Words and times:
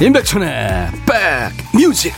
임백천의 0.00 0.92
백뮤직 1.74 2.14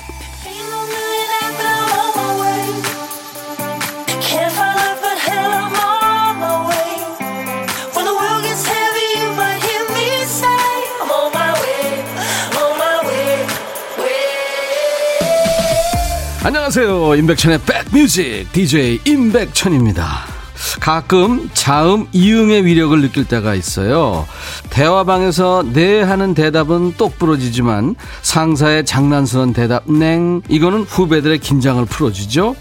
안녕하세요. 16.44 17.16
임백천의 17.16 17.60
백뮤직 17.66 18.52
DJ 18.52 19.00
임백천입니다. 19.04 20.32
가끔 20.80 21.50
자음 21.52 22.06
이응의 22.12 22.64
위력을 22.64 23.00
느낄 23.00 23.24
때가 23.24 23.54
있어요. 23.54 24.26
대화방에서 24.72 25.64
네 25.74 26.00
하는 26.00 26.32
대답은 26.32 26.94
똑부러지지만 26.96 27.94
상사의 28.22 28.86
장난스러운 28.86 29.52
대답 29.52 29.90
냉 29.90 30.40
이거는 30.48 30.84
후배들의 30.84 31.38
긴장을 31.40 31.84
풀어주죠. 31.84 32.56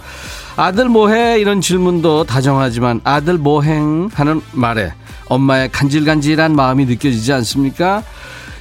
아들 0.57 0.89
뭐해 0.89 1.39
이런 1.39 1.61
질문도 1.61 2.25
다정하지만 2.25 2.99
아들 3.05 3.37
뭐행 3.37 4.09
하는 4.13 4.41
말에 4.51 4.91
엄마의 5.29 5.71
간질간질한 5.71 6.53
마음이 6.53 6.85
느껴지지 6.85 7.31
않습니까? 7.31 8.03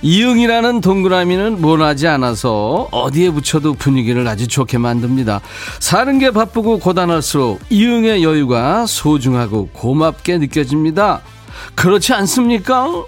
이응이라는 0.02 0.80
동그라미는 0.80 1.60
모나지 1.60 2.06
않아서 2.06 2.86
어디에 2.92 3.30
붙여도 3.30 3.74
분위기를 3.74 4.28
아주 4.28 4.46
좋게 4.46 4.78
만듭니다. 4.78 5.40
사는 5.80 6.18
게 6.20 6.30
바쁘고 6.30 6.78
고단할수록 6.78 7.60
이응의 7.68 8.22
여유가 8.22 8.86
소중하고 8.86 9.70
고맙게 9.72 10.38
느껴집니다. 10.38 11.20
그렇지 11.74 12.14
않습니까? 12.14 13.04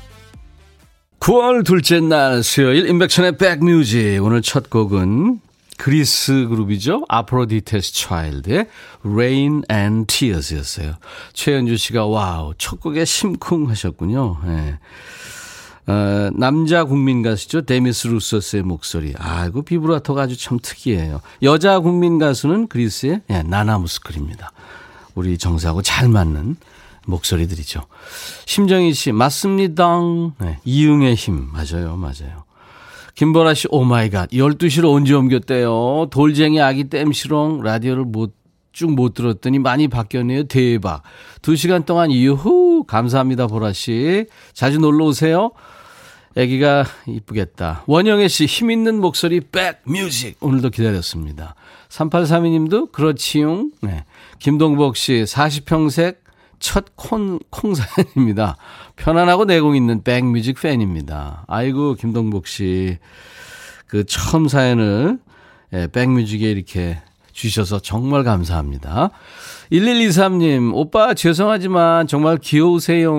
9월 1.23 1.65
둘째 1.65 2.01
날 2.01 2.42
수요일 2.42 2.89
임백천의 2.88 3.38
백뮤직 3.39 4.20
오늘 4.25 4.42
첫 4.42 4.69
곡은 4.69 5.39
그리스 5.78 6.48
그룹이죠. 6.48 7.05
아프로디테스 7.09 7.95
차일드의 7.95 8.67
Rain 9.05 9.62
and 9.70 10.12
Tears였어요. 10.12 10.97
최현주 11.33 11.77
씨가 11.77 12.06
와우 12.06 12.55
첫 12.59 12.81
곡에 12.81 13.05
심쿵하셨군요. 13.05 14.39
네. 14.47 14.78
어, 15.87 16.31
남자 16.34 16.83
국민 16.83 17.23
가수죠. 17.23 17.62
데미스 17.62 18.09
루소스의 18.09 18.65
목소리. 18.65 19.15
아이고, 19.17 19.62
비브라토가 19.62 20.23
아주 20.23 20.37
참 20.37 20.59
특이해요. 20.61 21.20
여자 21.43 21.78
국민 21.78 22.19
가수는 22.19 22.67
그리스의 22.67 23.20
예, 23.31 23.43
나나 23.45 23.78
무스쿠리입니다. 23.78 24.50
우리 25.15 25.39
정서하고 25.38 25.83
잘 25.83 26.09
맞는 26.09 26.56
목소리들이죠. 27.06 27.83
심정희 28.47 28.95
씨, 28.95 29.12
맞습니다. 29.12 29.98
네, 30.41 30.58
이응의 30.64 31.14
힘. 31.14 31.48
맞아요, 31.53 31.97
맞아요. 31.97 32.44
김보라 33.14 33.55
씨, 33.55 33.69
oh 33.70 33.84
my 33.84 34.11
God. 34.11 34.30
12시로 34.31 34.94
언제 34.94 35.14
옮겼대요? 35.14 36.09
돌쟁이 36.11 36.61
아기 36.61 36.84
땜시롱 36.84 37.62
라디오를 37.62 38.05
못, 38.05 38.34
쭉못 38.72 39.14
들었더니 39.14 39.59
많이 39.59 39.89
바뀌었네요. 39.89 40.44
대박. 40.44 41.03
2시간 41.42 41.84
동안 41.84 42.11
유후. 42.11 42.84
감사합니다, 42.86 43.47
보라 43.47 43.72
씨. 43.72 44.27
자주 44.55 44.78
놀러 44.78 45.06
오세요. 45.06 45.50
아기가 46.37 46.87
이쁘겠다. 47.06 47.84
원영애 47.87 48.28
씨 48.28 48.47
힘있는 48.47 49.00
목소리 49.00 49.41
백 49.41 49.83
뮤직 49.84 50.37
오늘도 50.41 50.70
기다렸습니다. 50.70 51.55
3832님도 51.91 52.91
그렇지용. 52.93 53.71
네. 53.82 54.05
김동복 54.38 54.97
씨 54.97 55.25
40평색 55.25 56.22
첫 56.62 56.84
콘, 56.97 57.41
콩사연입니다. 57.50 58.56
편안하고 58.97 59.45
내공 59.47 59.75
있는 59.77 60.03
백뮤직 60.05 60.61
팬입니다. 60.62 61.45
아이고 61.49 61.95
김동복 61.97 62.47
씨 62.47 62.99
그 63.89 64.05
처음 64.06 64.49
사연을 64.49 65.19
예, 65.75 65.87
백뮤직에 65.87 66.50
이렇게 66.50 67.03
주셔서 67.33 67.78
정말 67.81 68.25
감사합니다. 68.25 69.11
1123님, 69.71 70.73
오빠 70.75 71.12
죄송하지만 71.12 72.06
정말 72.06 72.39
귀여우세요. 72.39 73.19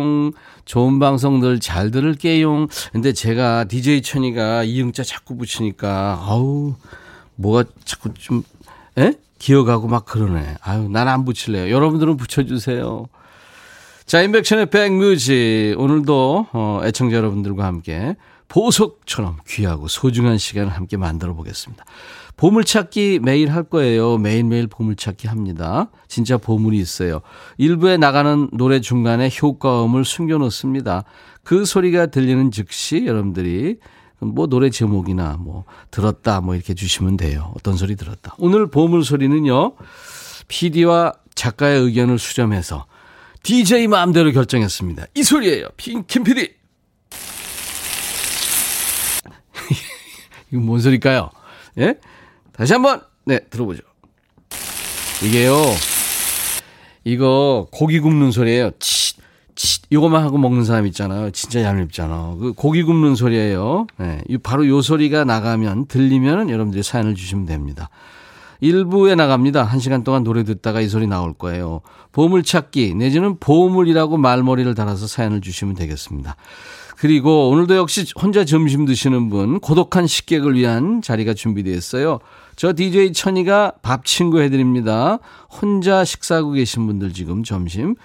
좋은 0.66 0.98
방송들 0.98 1.60
잘 1.60 1.92
들을게요. 1.92 2.68
근데 2.92 3.14
제가 3.14 3.66
DJ 3.66 4.02
천이가 4.02 4.64
이응자 4.64 5.04
자꾸 5.04 5.38
붙이니까, 5.38 6.24
아우, 6.28 6.74
뭐가 7.36 7.66
자꾸 7.86 8.12
좀, 8.16 8.44
에? 8.98 9.14
기어가고 9.38 9.88
막 9.88 10.06
그러네. 10.06 10.56
아유, 10.62 10.90
난 10.90 11.08
안 11.08 11.25
붙일래요. 11.25 11.72
여러분들은 11.72 12.18
붙여주세요. 12.18 13.08
자, 14.06 14.22
인백천의 14.22 14.68
백뮤직. 14.68 15.75
오늘도, 15.78 16.47
어, 16.52 16.81
애청자 16.84 17.16
여러분들과 17.16 17.66
함께 17.66 18.16
보석처럼 18.50 19.38
귀하고 19.47 19.88
소중한 19.88 20.38
시간을 20.38 20.72
함께 20.72 20.97
만들어 20.97 21.34
보겠습니다. 21.34 21.86
보물찾기 22.36 23.19
매일 23.24 23.52
할 23.52 23.63
거예요. 23.63 24.18
매일매일 24.18 24.68
보물찾기 24.68 25.28
합니다. 25.28 25.90
진짜 26.08 26.38
보물이 26.38 26.78
있어요. 26.78 27.22
일부에 27.58 27.97
나가는 27.97 28.50
노래 28.52 28.81
중간에 28.81 29.30
효과음을 29.42 30.03
숨겨놓습니다. 30.03 31.06
그 31.44 31.66
소리가 31.66 32.08
들리는 32.08 32.52
즉시 32.52 33.06
여러분들이 33.06 33.78
뭐 34.19 34.47
노래 34.47 34.69
제목이나 34.69 35.38
뭐 35.40 35.66
들었다 35.92 36.42
뭐 36.42 36.56
이렇게 36.56 36.74
주시면 36.74 37.18
돼요. 37.18 37.52
어떤 37.56 37.75
소리 37.78 37.96
들었다. 37.96 38.36
오늘 38.38 38.68
보물 38.68 39.03
소리는요. 39.03 39.74
PD와 40.47 41.13
작가의 41.36 41.81
의견을 41.81 42.19
수렴해서 42.19 42.86
DJ 43.44 43.88
마음대로 43.88 44.31
결정했습니다. 44.31 45.06
이 45.14 45.24
소리예요. 45.24 45.68
김 45.78 46.04
PD. 46.06 46.54
이거 50.52 50.62
뭔 50.62 50.80
소리일까요? 50.80 51.30
예? 51.80 51.96
다시 52.54 52.74
한번 52.74 53.02
네 53.26 53.40
들어보죠. 53.50 53.81
이게요. 55.24 55.56
이거 57.04 57.68
고기 57.72 58.00
굽는 58.00 58.31
소리예요. 58.31 58.72
치, 58.80 59.16
치, 59.56 59.81
요거만 59.92 60.24
하고 60.24 60.38
먹는 60.38 60.64
사람 60.64 60.88
있잖아요. 60.88 61.31
진짜 61.31 61.62
얄밉잖아. 61.64 62.38
그 62.40 62.54
고기 62.54 62.84
굽는 62.84 63.16
소리예요. 63.16 63.88
네, 63.98 64.22
바로 64.42 64.66
요 64.68 64.81
소리가 64.81 65.25
나가면 65.25 65.88
들리면 65.88 66.50
여러분들이 66.50 66.81
사연을 66.81 67.16
주시면 67.16 67.46
됩니다. 67.46 67.90
일부에 68.63 69.16
나갑니다. 69.16 69.62
한 69.63 69.81
시간 69.81 70.06
동안 70.06 70.24
노래 70.24 70.46
듣다가 70.46 70.79
이 70.79 70.88
소리 70.88 71.06
나올 71.06 71.34
거예요. 71.34 71.81
보물찾기 72.13 72.96
내지는 72.96 73.38
보물이라고 73.38 74.16
말머리를 74.16 74.74
달아서 74.74 75.06
사연을 75.06 75.41
주시면 75.41 75.75
되겠습니다. 75.75 76.38
그리고 76.97 77.50
오늘도 77.50 77.75
역시 77.75 78.06
혼자 78.16 78.46
점심 78.46 78.85
드시는 78.85 79.29
분 79.29 79.59
고독한 79.59 80.07
식객을 80.07 80.56
위한 80.56 81.01
자리가 81.01 81.34
준비되어 81.34 81.74
있어요. 81.74 82.19
저 82.56 82.72
DJ 82.74 83.12
천이가 83.12 83.74
밥 83.81 84.06
친구 84.06 84.40
해드립니다. 84.40 85.19
혼자 85.50 86.06
식사하고 86.06 86.51
계신 86.51 86.88
분들 86.88 87.12
지금 87.12 87.44
점심 87.44 87.95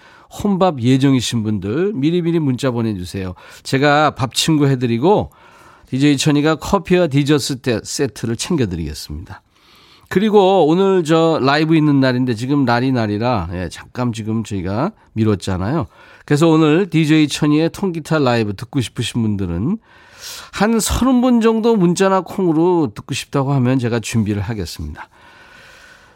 혼밥 0.42 0.80
예정이신 0.80 1.44
분들 1.44 1.92
미리미리 1.94 2.40
문자 2.40 2.72
보내주세요. 2.72 3.34
제가 3.62 4.16
밥 4.16 4.34
친구 4.34 4.66
해드리고 4.66 5.30
DJ 5.86 6.16
천이가 6.16 6.56
커피와 6.56 7.06
디저트 7.06 7.82
세트를 7.84 8.34
챙겨드리겠습니다. 8.34 9.42
그리고 10.08 10.66
오늘 10.66 11.04
저 11.04 11.38
라이브 11.42 11.76
있는 11.76 12.00
날인데 12.00 12.34
지금 12.34 12.64
날이 12.64 12.92
날이라 12.92 13.50
예, 13.52 13.68
잠깐 13.70 14.12
지금 14.12 14.42
저희가 14.42 14.92
미뤘잖아요. 15.12 15.86
그래서 16.24 16.48
오늘 16.48 16.88
DJ 16.88 17.28
천이의 17.28 17.70
통기타 17.70 18.18
라이브 18.18 18.54
듣고 18.54 18.80
싶으신 18.80 19.22
분들은 19.22 19.78
한 20.52 20.80
서른 20.80 21.20
분 21.20 21.40
정도 21.40 21.76
문자나 21.76 22.20
콩으로 22.22 22.92
듣고 22.94 23.14
싶다고 23.14 23.52
하면 23.52 23.78
제가 23.78 24.00
준비를 24.00 24.42
하겠습니다. 24.42 25.08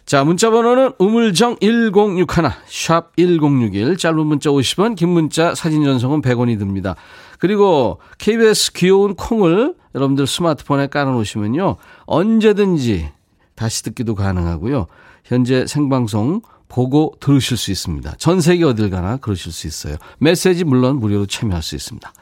자, 0.05 0.25
문자 0.25 0.51
번호는 0.51 0.93
우물정 0.99 1.59
1061, 1.61 2.27
샵 2.67 3.17
1061, 3.17 3.97
짧은 3.97 4.27
문자 4.27 4.51
50원, 4.51 4.97
긴 4.97 5.11
문자 5.11 5.55
사진 5.55 5.85
전송은 5.85 6.23
100원이 6.23 6.59
듭니다. 6.59 6.97
그리고 7.39 8.01
KBS 8.19 8.73
귀여운 8.73 9.15
콩을 9.15 9.75
여러분들 9.95 10.27
스마트폰에 10.27 10.89
깔아놓으시면요. 10.89 11.77
언제든지 12.07 13.11
다시 13.55 13.83
듣기도 13.83 14.15
가능하고요. 14.15 14.87
현재 15.25 15.67
생방송 15.67 16.43
보고 16.69 17.15
들으실 17.21 17.57
수 17.57 17.71
있습니다. 17.71 18.15
전 18.19 18.41
세계 18.41 18.65
어딜 18.65 18.89
가나 18.91 19.19
그러실 19.19 19.53
수 19.53 19.67
있어요. 19.67 19.97
메시지 20.19 20.65
물론 20.65 20.97
무료로 20.97 21.27
참여할 21.27 21.63
수 21.63 21.75
있습니다. 21.77 22.13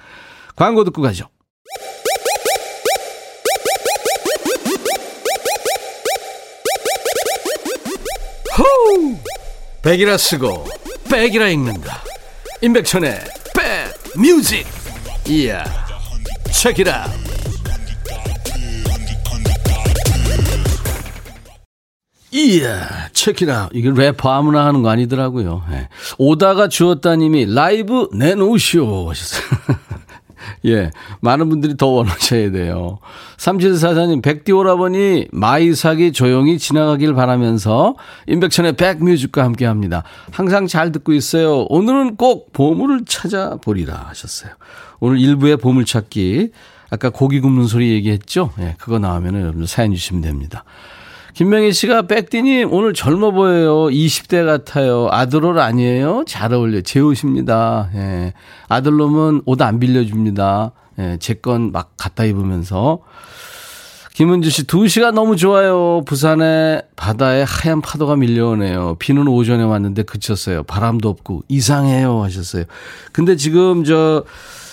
광고 0.57 0.85
듣고 0.85 1.03
가죠. 1.03 1.29
호우! 8.59 9.17
백이라 9.83 10.19
쓰고 10.19 10.67
백이라 11.11 11.49
읽는다. 11.49 12.03
임백천의 12.61 13.21
백 13.55 14.21
뮤직. 14.21 14.67
이야. 15.27 15.65
check 16.53 16.88
it 16.88 17.02
out. 17.02 17.30
이야, 22.33 23.09
check 23.13 23.39
it 23.39 23.50
out. 23.50 23.71
이게 23.73 23.91
래퍼 23.91 24.31
아무나 24.31 24.65
하는 24.65 24.83
거 24.83 24.91
아니더라고요. 24.91 25.65
네. 25.71 25.89
오다가 26.19 26.69
주었다님이 26.69 27.53
라이브 27.55 28.09
내놓으시오 28.13 29.11
하셨어요. 29.11 29.43
예. 30.67 30.91
많은 31.21 31.49
분들이 31.49 31.77
더 31.77 31.87
원하셔야 31.87 32.51
돼요. 32.51 32.99
3744님, 33.37 34.23
백디 34.23 34.53
오라버니 34.53 35.29
마이삭이 35.33 36.13
조용히 36.13 36.59
지나가길 36.59 37.15
바라면서 37.15 37.97
임백천의 38.27 38.75
백뮤직과 38.75 39.43
함께 39.43 39.67
합니다. 39.67 40.05
항상 40.31 40.67
잘 40.67 40.93
듣고 40.93 41.13
있어요. 41.13 41.67
오늘은 41.69 42.17
꼭 42.17 42.53
보물을 42.53 43.05
찾아보리라 43.07 44.07
하셨어요. 44.09 44.53
오늘 45.01 45.19
일부의 45.19 45.57
보물찾기. 45.57 46.51
아까 46.91 47.11
고기 47.11 47.41
굽는 47.41 47.67
소리 47.67 47.93
얘기했죠? 47.93 48.51
예, 48.59 48.75
그거 48.79 48.99
나오면 48.99 49.41
여러분들 49.41 49.69
사연 49.69 49.95
주시면 49.95 50.23
됩니다. 50.23 50.65
김명희 51.35 51.73
씨가 51.73 52.03
백디님 52.03 52.73
오늘 52.73 52.93
젊어 52.93 53.31
보여요. 53.31 53.87
20대 53.87 54.45
같아요. 54.45 55.09
아들옷 55.11 55.57
아니에요? 55.59 56.25
잘 56.27 56.53
어울려. 56.53 56.81
제 56.83 57.01
옷입니다. 57.01 57.91
예. 57.95 58.33
아들놈은 58.69 59.43
옷 59.47 59.63
안 59.63 59.79
빌려줍니다. 59.79 60.73
예. 60.99 61.17
제 61.21 61.35
건 61.35 61.71
막 61.73 61.93
갖다 61.97 62.25
입으면서. 62.25 63.01
김은주 64.15 64.51
씨, 64.51 64.65
2시가 64.67 65.13
너무 65.13 65.37
좋아요. 65.37 66.03
부산에 66.05 66.83
바다에 66.97 67.43
하얀 67.47 67.81
파도가 67.81 68.17
밀려오네요. 68.17 68.97
비는 68.99 69.27
오전에 69.29 69.63
왔는데 69.63 70.03
그쳤어요. 70.03 70.63
바람도 70.65 71.09
없고 71.09 71.43
이상해요. 71.49 72.23
하셨어요. 72.25 72.65
근데 73.13 73.37
지금 73.37 73.85
저, 73.85 74.25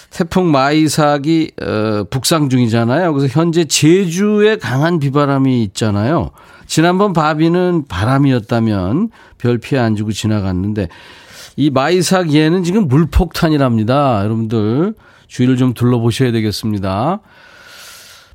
태풍 0.09 0.51
마이삭이 0.51 1.51
어, 1.62 2.04
북상 2.09 2.50
중이잖아요. 2.50 3.13
그래서 3.13 3.39
현재 3.39 3.63
제주에 3.65 4.57
강한 4.57 5.00
비바람이 5.00 5.63
있잖아요. 5.65 6.31
지난번 6.67 7.13
바비는 7.13 7.85
바람이었다면 7.87 9.09
별 9.37 9.57
피해 9.57 9.81
안 9.81 9.95
주고 9.95 10.11
지나갔는데 10.11 10.89
이 11.55 11.69
마이삭 11.71 12.33
얘는 12.33 12.63
지금 12.63 12.87
물폭탄이랍니다. 12.87 14.23
여러분들 14.23 14.93
주위를 15.27 15.57
좀 15.57 15.73
둘러보셔야 15.73 16.31
되겠습니다. 16.31 17.19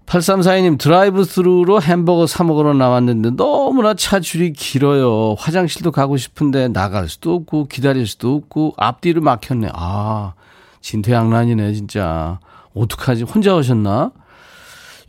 8342님 0.07 0.79
드라이브 0.79 1.25
스루로 1.25 1.81
햄버거 1.81 2.27
사 2.27 2.43
먹으러 2.45 2.75
나왔는데 2.75 3.31
너무나 3.37 3.95
차 3.95 4.19
줄이 4.21 4.53
길어요. 4.53 5.37
화장실도 5.39 5.93
가고 5.93 6.17
싶은데 6.17 6.69
나갈 6.69 7.09
수도 7.09 7.35
없고 7.35 7.69
기다릴 7.69 8.07
수도 8.07 8.35
없고 8.35 8.75
앞뒤를 8.77 9.23
막혔네. 9.23 9.69
아 9.73 10.35
진퇴양난이네 10.81 11.73
진짜. 11.75 12.41
어떡하지? 12.75 13.23
혼자 13.25 13.55
오셨나? 13.55 14.11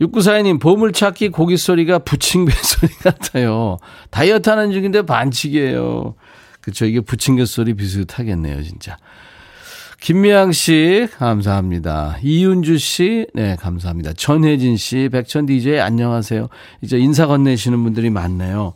6942님, 0.00 0.60
보물찾기 0.60 1.30
고기 1.30 1.56
소리가 1.56 2.00
부침개 2.00 2.52
소리 2.62 2.92
같아요. 2.94 3.78
다이어트 4.10 4.48
하는 4.50 4.72
중인데 4.72 5.02
반칙이에요. 5.02 6.14
그쵸. 6.60 6.86
이게 6.86 7.00
부침개 7.00 7.44
소리 7.44 7.74
비슷하겠네요, 7.74 8.62
진짜. 8.62 8.96
김미양 10.00 10.52
씨, 10.52 11.08
감사합니다. 11.16 12.18
이윤주 12.22 12.78
씨, 12.78 13.26
네, 13.32 13.56
감사합니다. 13.56 14.12
전혜진 14.12 14.76
씨, 14.76 15.08
백천 15.10 15.46
DJ, 15.46 15.80
안녕하세요. 15.80 16.48
이제 16.82 16.98
인사 16.98 17.26
건네시는 17.26 17.82
분들이 17.82 18.10
많네요. 18.10 18.74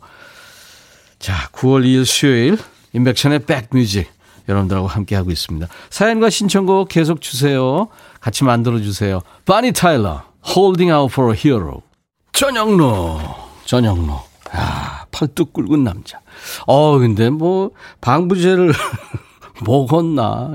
자, 1.19 1.49
9월 1.51 1.85
2일 1.85 2.05
수요일, 2.05 2.57
인백천의 2.93 3.45
백뮤직. 3.45 4.09
여러분들하고 4.47 4.87
함께하고 4.87 5.29
있습니다. 5.29 5.67
사연과 5.91 6.31
신청곡 6.31 6.89
계속 6.89 7.21
주세요. 7.21 7.87
같이 8.19 8.43
만들어주세요. 8.43 9.21
바니 9.45 9.71
타일러. 9.71 10.28
Holding 10.45 10.91
Out 10.91 11.11
for 11.13 11.33
a 11.33 11.37
Hero. 11.37 11.81
전영로, 12.33 13.19
전영로. 13.65 14.21
아, 14.51 15.05
팔뚝 15.11 15.53
굵은 15.53 15.83
남자. 15.83 16.21
어, 16.65 16.97
근데 16.97 17.29
뭐, 17.29 17.71
방부제를 18.01 18.73
먹었나. 19.65 20.53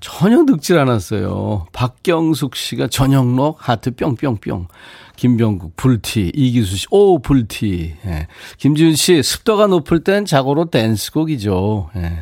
전혀 0.00 0.42
늙질 0.42 0.78
않았어요. 0.78 1.66
박경숙 1.72 2.54
씨가 2.56 2.86
전영록 2.88 3.68
하트 3.68 3.94
뿅뿅뿅. 3.94 4.68
김병국 5.16 5.74
불티 5.74 6.30
이기수 6.34 6.76
씨 6.76 6.86
오 6.92 7.18
불티. 7.18 7.96
예. 8.06 8.28
김지훈 8.58 8.94
씨 8.94 9.20
습도가 9.22 9.66
높을 9.66 10.04
땐 10.04 10.24
자고로 10.24 10.66
댄스곡이죠. 10.66 11.90
예. 11.96 12.12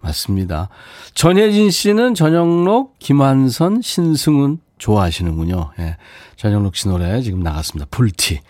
맞습니다. 0.00 0.68
전혜진 1.14 1.70
씨는 1.70 2.14
전영록, 2.14 2.98
김한선, 2.98 3.80
신승훈 3.80 4.58
좋아하시는군요. 4.84 5.70
예. 5.78 5.96
전영록 6.36 6.76
씨 6.76 6.88
노래 6.88 7.22
지금 7.22 7.40
나갔습니다. 7.40 7.86
불티. 7.90 8.40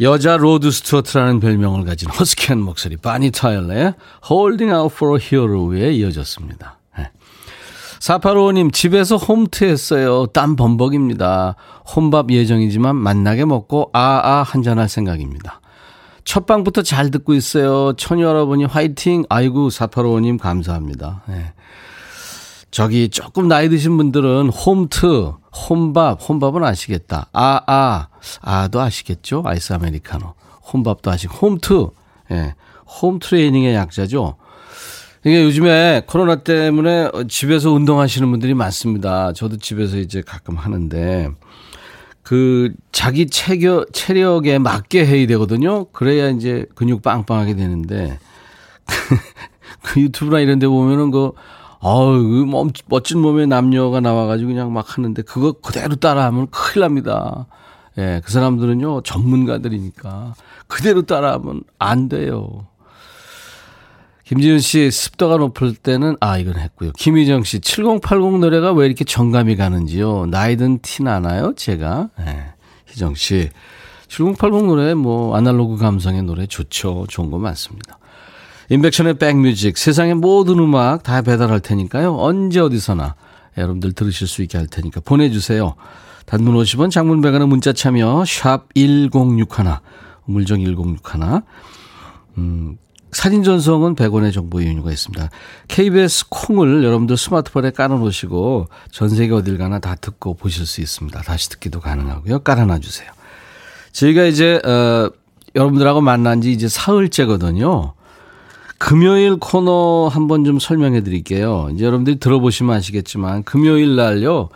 여자 0.00 0.36
로드 0.36 0.70
스튜어트라는 0.70 1.40
별명을 1.40 1.84
가진 1.84 2.10
허스키한 2.10 2.60
목소리 2.60 2.96
보니 2.96 3.30
타일러의 3.30 3.94
Holding 4.30 4.74
Out 4.74 4.94
for 4.94 5.18
a 5.18 5.24
Hero에 5.24 5.92
이어졌습니다. 5.92 6.78
예. 6.98 7.10
4855님 8.00 8.72
집에서 8.72 9.16
홈트 9.16 9.64
했어요. 9.64 10.26
땀 10.26 10.56
범벅입니다. 10.56 11.56
혼밥 11.96 12.30
예정이지만 12.30 12.96
맛나게 12.96 13.46
먹고 13.46 13.88
아아 13.94 14.42
한잔할 14.42 14.88
생각입니다. 14.88 15.60
첫 16.24 16.44
방부터 16.46 16.82
잘 16.82 17.10
듣고 17.10 17.32
있어요. 17.32 17.94
천유 17.94 18.22
여러분이 18.22 18.64
화이팅. 18.64 19.24
아이고 19.30 19.68
4855님 19.68 20.38
감사합니다. 20.38 21.22
예. 21.30 21.52
저기 22.72 23.10
조금 23.10 23.48
나이 23.48 23.68
드신 23.68 23.98
분들은 23.98 24.48
홈트, 24.48 25.32
홈밥, 25.68 26.26
홈밥은 26.26 26.64
아시겠다. 26.64 27.28
아, 27.34 27.60
아, 27.66 28.08
아도 28.40 28.80
아시겠죠? 28.80 29.42
아이스 29.44 29.74
아메리카노. 29.74 30.32
홈밥도 30.72 31.10
아시고, 31.10 31.34
홈트, 31.34 31.88
예. 32.32 32.54
홈 32.86 33.18
트레이닝의 33.18 33.74
약자죠. 33.74 34.36
이게 35.24 35.44
요즘에 35.44 36.04
코로나 36.06 36.36
때문에 36.36 37.10
집에서 37.28 37.70
운동하시는 37.72 38.30
분들이 38.30 38.54
많습니다. 38.54 39.34
저도 39.34 39.58
집에서 39.58 39.98
이제 39.98 40.22
가끔 40.22 40.56
하는데, 40.56 41.28
그 42.22 42.72
자기 42.90 43.26
체격, 43.26 43.92
체력에 43.92 44.56
맞게 44.58 45.04
해야 45.04 45.26
되거든요. 45.26 45.84
그래야 45.92 46.30
이제 46.30 46.64
근육 46.74 47.02
빵빵하게 47.02 47.54
되는데, 47.54 48.18
그 49.82 50.00
유튜브나 50.00 50.40
이런 50.40 50.58
데 50.58 50.66
보면은 50.66 51.10
그 51.10 51.32
어우, 51.84 52.46
그 52.46 52.80
멋진 52.86 53.18
몸의 53.18 53.48
남녀가 53.48 53.98
나와가지고 54.00 54.50
그냥 54.50 54.72
막 54.72 54.96
하는데 54.96 55.20
그거 55.22 55.52
그대로 55.52 55.96
따라하면 55.96 56.46
큰일 56.50 56.82
납니다. 56.82 57.46
예, 57.98 58.22
그 58.24 58.30
사람들은요, 58.30 59.02
전문가들이니까. 59.02 60.34
그대로 60.68 61.02
따라하면 61.02 61.64
안 61.78 62.08
돼요. 62.08 62.66
김지은 64.24 64.60
씨, 64.60 64.90
습도가 64.90 65.36
높을 65.38 65.74
때는, 65.74 66.16
아, 66.20 66.38
이건 66.38 66.56
했고요. 66.56 66.92
김희정 66.92 67.42
씨, 67.42 67.60
7080 67.60 68.38
노래가 68.38 68.72
왜 68.72 68.86
이렇게 68.86 69.04
정감이 69.04 69.56
가는지요? 69.56 70.26
나이든 70.26 70.78
티 70.80 71.02
나나요? 71.02 71.52
제가. 71.54 72.10
예, 72.20 72.54
희정 72.86 73.14
씨. 73.14 73.50
7080 74.08 74.66
노래, 74.66 74.94
뭐, 74.94 75.36
아날로그 75.36 75.76
감성의 75.76 76.22
노래 76.22 76.46
좋죠. 76.46 77.06
좋은 77.08 77.30
거 77.30 77.38
많습니다. 77.38 77.98
인백션의 78.70 79.14
백뮤직 79.14 79.76
세상의 79.76 80.14
모든 80.14 80.58
음악 80.58 81.02
다 81.02 81.22
배달할 81.22 81.60
테니까요. 81.60 82.16
언제 82.16 82.60
어디서나 82.60 83.14
여러분들 83.56 83.92
들으실 83.92 84.26
수 84.26 84.42
있게 84.42 84.58
할 84.58 84.66
테니까 84.66 85.00
보내주세요. 85.00 85.74
단문 86.26 86.54
50원 86.54 86.90
장문 86.90 87.20
100원의 87.20 87.46
문자 87.46 87.72
참여 87.72 88.24
샵 88.26 88.68
1061, 88.74 89.46
우물정 90.26 90.60
1061. 90.60 91.42
음, 92.38 92.78
사진 93.10 93.42
전송은 93.42 93.94
100원의 93.94 94.32
정보 94.32 94.60
이용료가 94.60 94.90
있습니다. 94.90 95.28
KBS 95.68 96.26
콩을 96.30 96.82
여러분들 96.82 97.16
스마트폰에 97.18 97.72
깔아놓으시고 97.72 98.68
전 98.90 99.08
세계 99.10 99.34
어딜 99.34 99.58
가나 99.58 99.80
다 99.80 99.94
듣고 99.94 100.34
보실 100.34 100.64
수 100.64 100.80
있습니다. 100.80 101.20
다시 101.22 101.50
듣기도 101.50 101.80
가능하고요. 101.80 102.38
깔아놔 102.38 102.78
주세요. 102.78 103.10
저희가 103.92 104.24
이제 104.24 104.54
어, 104.64 105.10
여러분들하고 105.54 106.00
만난 106.00 106.40
지 106.40 106.52
이제 106.52 106.68
사흘째거든요. 106.68 107.92
금요일 108.82 109.36
코너 109.36 110.08
한번 110.08 110.42
좀 110.42 110.58
설명해 110.58 111.02
드릴게요. 111.02 111.68
이제 111.72 111.84
여러분들이 111.84 112.18
들어보시면 112.18 112.74
아시겠지만 112.74 113.44
금요일 113.44 113.94
날요. 113.94 114.48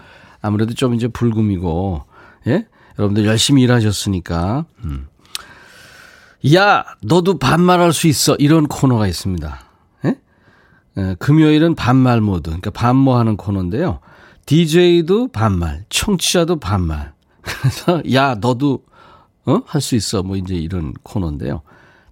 아무래도 0.42 0.74
좀 0.74 0.94
이제 0.94 1.06
불금이고 1.06 2.02
예? 2.48 2.66
여러분들 2.98 3.24
열심히 3.24 3.62
일하셨으니까 3.62 4.64
음. 4.82 5.06
야, 6.54 6.84
너도 7.02 7.38
반말할 7.38 7.92
수 7.92 8.08
있어. 8.08 8.34
이런 8.40 8.66
코너가 8.66 9.06
있습니다. 9.06 9.60
예? 10.06 10.16
예, 10.98 11.16
금요일은 11.20 11.76
반말 11.76 12.20
모드. 12.20 12.50
그러니까 12.50 12.70
반모하는 12.72 13.36
코너인데요. 13.36 14.00
DJ도 14.46 15.28
반말, 15.28 15.84
청취자도 15.88 16.58
반말. 16.58 17.12
그래서 17.42 18.02
야, 18.12 18.34
너도 18.34 18.82
어? 19.44 19.62
할 19.66 19.80
수 19.80 19.94
있어. 19.94 20.24
뭐 20.24 20.36
이제 20.36 20.56
이런 20.56 20.94
코너인데요. 21.04 21.62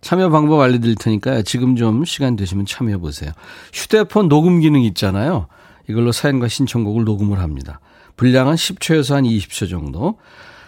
참여 0.05 0.29
방법 0.29 0.61
알려드릴 0.61 0.97
테니까 0.97 1.41
지금 1.43 1.77
좀 1.77 2.05
시간 2.05 2.37
되시면 2.37 2.67
참여해 2.67 2.99
보세요. 2.99 3.33
휴대폰 3.73 4.29
녹음 4.29 4.61
기능 4.61 4.83
있잖아요. 4.83 5.47
이걸로 5.89 6.13
사연과 6.13 6.49
신청곡을 6.49 7.05
녹음을 7.05 7.39
합니다. 7.39 7.81
분량은 8.17 8.55
10초에서 8.55 9.15
한 9.15 9.25
20초 9.25 9.71
정도. 9.71 10.19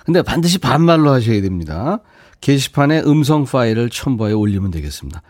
근데 0.07 0.23
반드시 0.23 0.57
반말로 0.57 1.11
하셔야 1.11 1.43
됩니다. 1.43 1.99
게시판에 2.41 3.01
음성 3.01 3.45
파일을 3.45 3.91
첨부해 3.91 4.33
올리면 4.33 4.71
되겠습니다. 4.71 5.21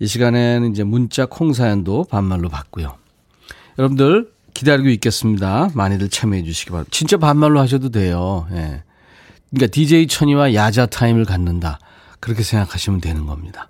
이 0.00 0.06
시간에는 0.08 0.72
이제 0.72 0.82
문자 0.82 1.24
콩 1.26 1.52
사연도 1.52 2.06
반말로 2.10 2.48
받고요. 2.48 2.96
여러분들 3.78 4.32
기다리고 4.52 4.88
있겠습니다. 4.88 5.70
많이들 5.74 6.08
참여해 6.08 6.42
주시기 6.42 6.70
바랍니다. 6.70 6.90
진짜 6.92 7.18
반말로 7.18 7.60
하셔도 7.60 7.90
돼요. 7.90 8.48
예. 8.50 8.82
그러니까 9.50 9.70
DJ 9.70 10.08
천이와 10.08 10.54
야자 10.54 10.86
타임을 10.86 11.24
갖는다. 11.24 11.78
그렇게 12.24 12.42
생각하시면 12.42 13.02
되는 13.02 13.26
겁니다. 13.26 13.68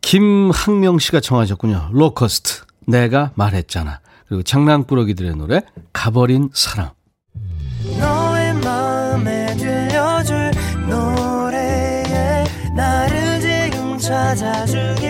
김학명 0.00 0.98
씨가 0.98 1.20
청하셨군요. 1.20 1.90
로커스트. 1.92 2.62
내가 2.86 3.32
말했잖아. 3.34 4.00
그리고 4.26 4.42
장난꾸러기들의 4.42 5.36
노래 5.36 5.60
가버린 5.92 6.48
사랑. 6.54 6.92
너의 7.98 8.54
마음에 8.54 9.54
들려줄 9.54 10.50
노래에 10.88 12.46
나를 12.74 13.40
지금 13.42 13.98
찾아주길 13.98 15.09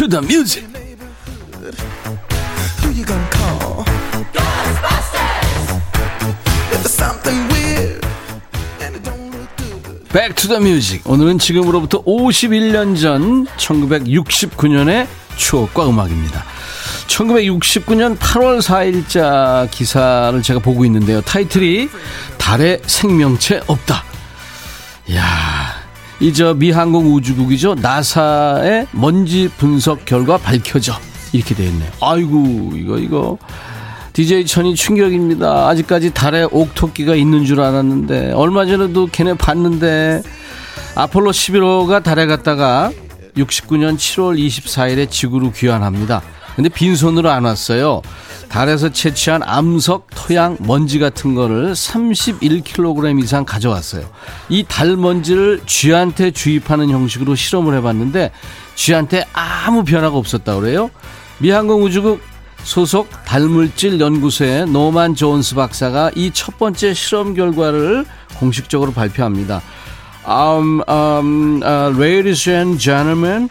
to 0.00 0.08
the 0.08 0.24
music. 0.24 0.66
오늘은 11.04 11.38
지금으로부터 11.38 12.02
51년 12.04 12.98
전 12.98 13.46
1969년의 13.58 15.06
추억과 15.36 15.86
음악입니다. 15.90 16.44
1969년 17.06 18.16
8월 18.16 18.62
4일자 18.62 19.70
기사를 19.70 20.40
제가 20.42 20.60
보고 20.60 20.86
있는데요. 20.86 21.20
타이틀이 21.20 21.90
달에 22.38 22.80
생명체 22.86 23.64
없다. 23.66 24.04
이야, 25.08 25.59
이 26.20 26.32
저 26.34 26.52
미항공 26.54 27.14
우주국이죠. 27.14 27.76
나사의 27.76 28.86
먼지 28.92 29.48
분석 29.56 30.04
결과 30.04 30.36
밝혀져. 30.36 30.92
이렇게 31.32 31.54
돼 31.54 31.64
있네요. 31.66 31.90
아이고, 32.02 32.72
이거, 32.74 32.98
이거. 32.98 33.38
DJ 34.12 34.44
천이 34.44 34.74
충격입니다. 34.74 35.68
아직까지 35.68 36.12
달에 36.12 36.46
옥토끼가 36.50 37.14
있는 37.14 37.44
줄 37.46 37.60
알았는데, 37.60 38.32
얼마 38.32 38.66
전에도 38.66 39.06
걔네 39.10 39.34
봤는데, 39.34 40.22
아폴로 40.94 41.30
11호가 41.30 42.02
달에 42.02 42.26
갔다가 42.26 42.90
69년 43.36 43.96
7월 43.96 44.38
24일에 44.38 45.08
지구로 45.10 45.52
귀환합니다. 45.52 46.20
근데 46.60 46.68
빈손으로 46.68 47.30
안 47.30 47.46
왔어요. 47.46 48.02
달에서 48.50 48.90
채취한 48.90 49.42
암석, 49.42 50.08
토양, 50.14 50.58
먼지 50.60 50.98
같은 50.98 51.34
거를 51.34 51.72
31kg 51.72 53.22
이상 53.24 53.46
가져왔어요. 53.46 54.04
이 54.50 54.64
달 54.68 54.98
먼지를 54.98 55.62
쥐한테 55.64 56.32
주입하는 56.32 56.90
형식으로 56.90 57.34
실험을 57.34 57.74
해봤는데 57.78 58.30
쥐한테 58.74 59.24
아무 59.32 59.84
변화가 59.84 60.14
없었다고 60.18 60.60
그래요. 60.60 60.90
미항공 61.38 61.82
우주국 61.82 62.20
소속 62.62 63.08
달물질 63.24 63.98
연구소의 63.98 64.66
노만 64.66 65.14
존스 65.14 65.54
박사가 65.54 66.10
이 66.14 66.30
첫 66.34 66.58
번째 66.58 66.92
실험 66.92 67.32
결과를 67.32 68.04
공식적으로 68.38 68.92
발표합니다. 68.92 69.62
Um, 70.28 70.82
um, 70.90 71.62
uh, 71.64 71.88
ladies 71.98 72.50
and 72.50 72.78
gentlemen, 72.78 73.48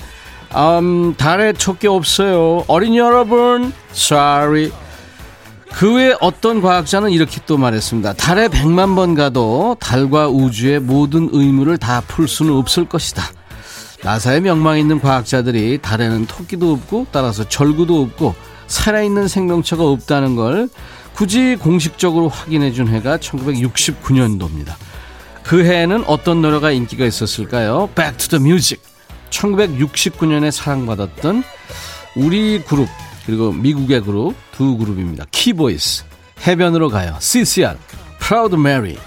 um, 0.55 1.15
달에 1.15 1.53
촉게 1.53 1.87
없어요. 1.87 2.63
어린이 2.67 2.95
여러분, 2.95 3.73
sorry. 3.91 4.71
그 5.73 5.93
외 5.95 6.15
어떤 6.19 6.61
과학자는 6.61 7.11
이렇게 7.11 7.39
또 7.45 7.57
말했습니다. 7.57 8.13
달에 8.13 8.47
100만 8.47 8.95
번 8.95 9.13
가도 9.13 9.77
달과 9.79 10.27
우주의 10.29 10.79
모든 10.79 11.29
의문을 11.31 11.77
다 11.77 12.01
풀 12.07 12.27
수는 12.27 12.53
없을 12.53 12.85
것이다. 12.89 13.23
나사의 14.03 14.41
명망 14.41 14.79
있는 14.79 14.99
과학자들이 14.99 15.79
달에는 15.81 16.25
토끼도 16.25 16.71
없고 16.71 17.07
따라서 17.11 17.47
절구도 17.47 18.01
없고 18.01 18.33
살아있는 18.67 19.27
생명체가 19.27 19.83
없다는 19.83 20.35
걸 20.35 20.69
굳이 21.13 21.55
공식적으로 21.57 22.29
확인해 22.29 22.71
준 22.71 22.87
해가 22.87 23.17
1969년도입니다. 23.17 24.73
그 25.43 25.63
해에는 25.65 26.03
어떤 26.07 26.41
노래가 26.41 26.71
인기가 26.71 27.05
있었을까요? 27.05 27.89
Back 27.93 28.17
to 28.17 28.39
the 28.39 28.41
Music. 28.43 28.81
1969년에 29.29 30.51
사랑받았던 30.51 31.43
우리 32.15 32.61
그룹 32.63 32.87
그리고 33.25 33.51
미국의 33.51 34.01
그룹 34.01 34.35
두 34.51 34.77
그룹입니다. 34.77 35.25
키보이스 35.31 36.03
해변으로 36.45 36.89
가요. 36.89 37.15
CCR 37.19 37.77
Proud 38.19 38.55
Mary. 38.55 38.97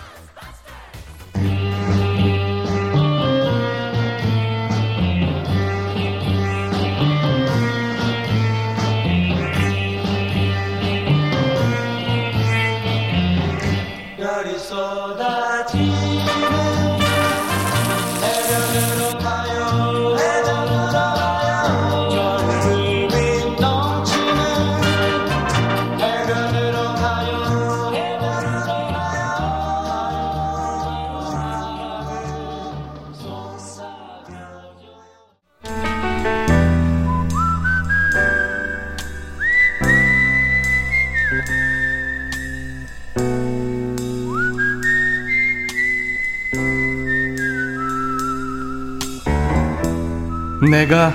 내가 50.72 51.14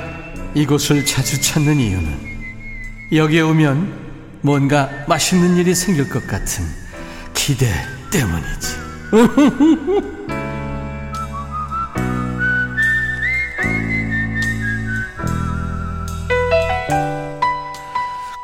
이곳을 0.53 1.03
자주 1.03 1.41
찾는 1.41 1.79
이유는 1.79 2.27
여기에 3.11 3.41
오면 3.41 4.39
뭔가 4.41 4.87
맛있는 5.07 5.57
일이 5.57 5.73
생길 5.73 6.07
것 6.07 6.27
같은 6.27 6.63
기대 7.33 7.65
때문이지. 8.11 8.77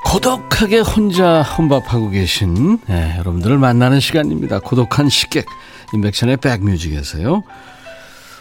고독하게 0.04 0.80
혼자 0.80 1.44
혼밥하고 1.44 2.10
계신 2.10 2.80
네, 2.88 3.16
여러분들을 3.20 3.60
만나는 3.60 4.00
시간입니다. 4.00 4.58
고독한 4.60 5.10
식객 5.10 5.46
인백션의 5.94 6.38
백뮤직에서요. 6.38 7.44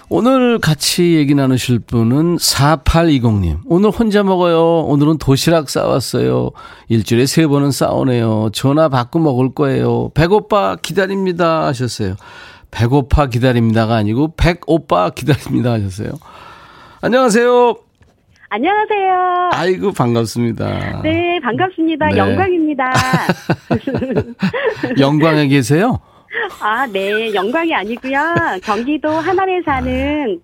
오늘 0.09 0.59
같이 0.59 1.15
얘기 1.15 1.35
나누실 1.35 1.81
분은 1.81 2.37
4820님. 2.37 3.61
오늘 3.67 3.91
혼자 3.91 4.23
먹어요. 4.23 4.81
오늘은 4.87 5.19
도시락 5.19 5.71
싸왔어요. 5.71 6.51
일주일에 6.89 7.27
세 7.27 7.47
번은 7.47 7.71
싸우네요. 7.71 8.51
전화 8.53 8.89
받고 8.89 9.19
먹을 9.21 9.55
거예요. 9.55 10.11
배고파 10.15 10.77
기다립니다. 10.77 11.67
하셨어요. 11.67 12.17
배고파 12.71 13.27
기다립니다가 13.27 13.95
아니고 13.97 14.35
백오빠 14.37 15.11
기다립니다. 15.11 15.73
하셨어요. 15.73 16.11
안녕하세요. 17.01 17.77
안녕하세요. 18.55 19.51
아이고, 19.55 19.93
반갑습니다. 19.93 21.01
네, 21.03 21.41
반갑습니다. 21.43 22.07
네. 22.09 22.17
영광입니다. 22.19 22.85
영광에 25.01 25.47
계세요? 25.49 26.01
아, 26.61 26.87
네. 26.87 27.33
영광이 27.35 27.75
아니고요. 27.75 28.19
경기도 28.63 29.09
하남에 29.11 29.61
사는 29.65 30.39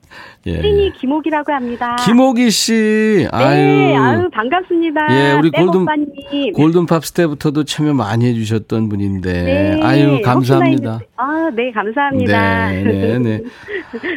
예. 0.47 0.61
찐이 0.62 0.92
김옥이라고 1.00 1.52
합니다. 1.52 1.97
김옥희 2.04 2.50
씨, 2.50 2.73
네, 2.73 3.28
아유, 3.30 3.97
아유, 3.99 4.28
반갑습니다. 4.33 5.00
예, 5.11 5.33
우리 5.38 5.50
땡 5.50 5.66
골든- 5.66 5.83
오빠님. 5.83 6.52
골든팝스 6.54 7.12
때부터도 7.12 7.64
참여 7.64 7.95
많이 7.95 8.26
해 8.26 8.35
주셨던 8.35 8.88
분인데, 8.88 9.33
네, 9.42 9.80
아유, 9.83 10.21
감사합니다. 10.23 11.00
아, 11.16 11.50
네, 11.54 11.71
감사합니다. 11.73 12.71
네, 12.71 12.83
네, 12.85 13.18
네. 13.18 13.40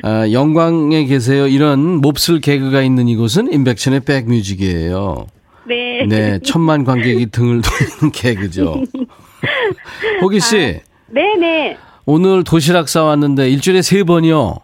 아, 0.03 0.29
영광에 0.31 1.05
계세요. 1.05 1.47
이런 1.47 1.79
몹쓸 2.01 2.41
개그가 2.41 2.81
있는 2.81 3.07
이곳은 3.07 3.51
임백천의 3.51 4.01
백뮤직이에요. 4.01 5.27
네. 5.67 6.05
네, 6.07 6.39
천만 6.43 6.83
관객이 6.83 7.27
등을 7.27 7.61
돌리는 7.61 8.11
개그죠. 8.13 8.81
호기 10.21 10.39
씨, 10.39 10.79
네, 11.11 11.35
네. 11.39 11.77
오늘 12.05 12.43
도시락 12.43 12.89
싸왔는데 12.89 13.49
일주일에 13.49 13.81
세 13.81 14.03
번이요. 14.03 14.55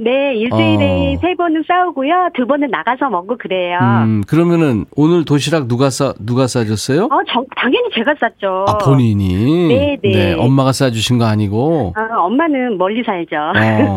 네, 0.00 0.34
일주일에 0.36 1.16
어. 1.16 1.18
세 1.20 1.34
번은 1.34 1.64
싸우고요. 1.66 2.30
두 2.34 2.46
번은 2.46 2.70
나가서 2.70 3.08
먹고 3.10 3.36
그래요. 3.38 3.78
음, 3.80 4.22
그러면은 4.28 4.84
오늘 4.94 5.24
도시락 5.24 5.66
누가 5.66 5.90
싸 5.90 6.14
누가 6.20 6.46
싸줬어요? 6.46 7.04
어, 7.04 7.18
정, 7.28 7.44
당연히 7.56 7.88
제가 7.94 8.14
쌌죠. 8.20 8.64
아, 8.68 8.78
본인이. 8.78 9.68
네, 9.68 9.98
네. 10.02 10.34
엄마가 10.34 10.72
싸주신 10.72 11.18
거 11.18 11.24
아니고. 11.24 11.94
아, 11.96 12.16
엄마는 12.20 12.78
멀리 12.78 13.02
살죠. 13.02 13.36
어, 13.36 13.96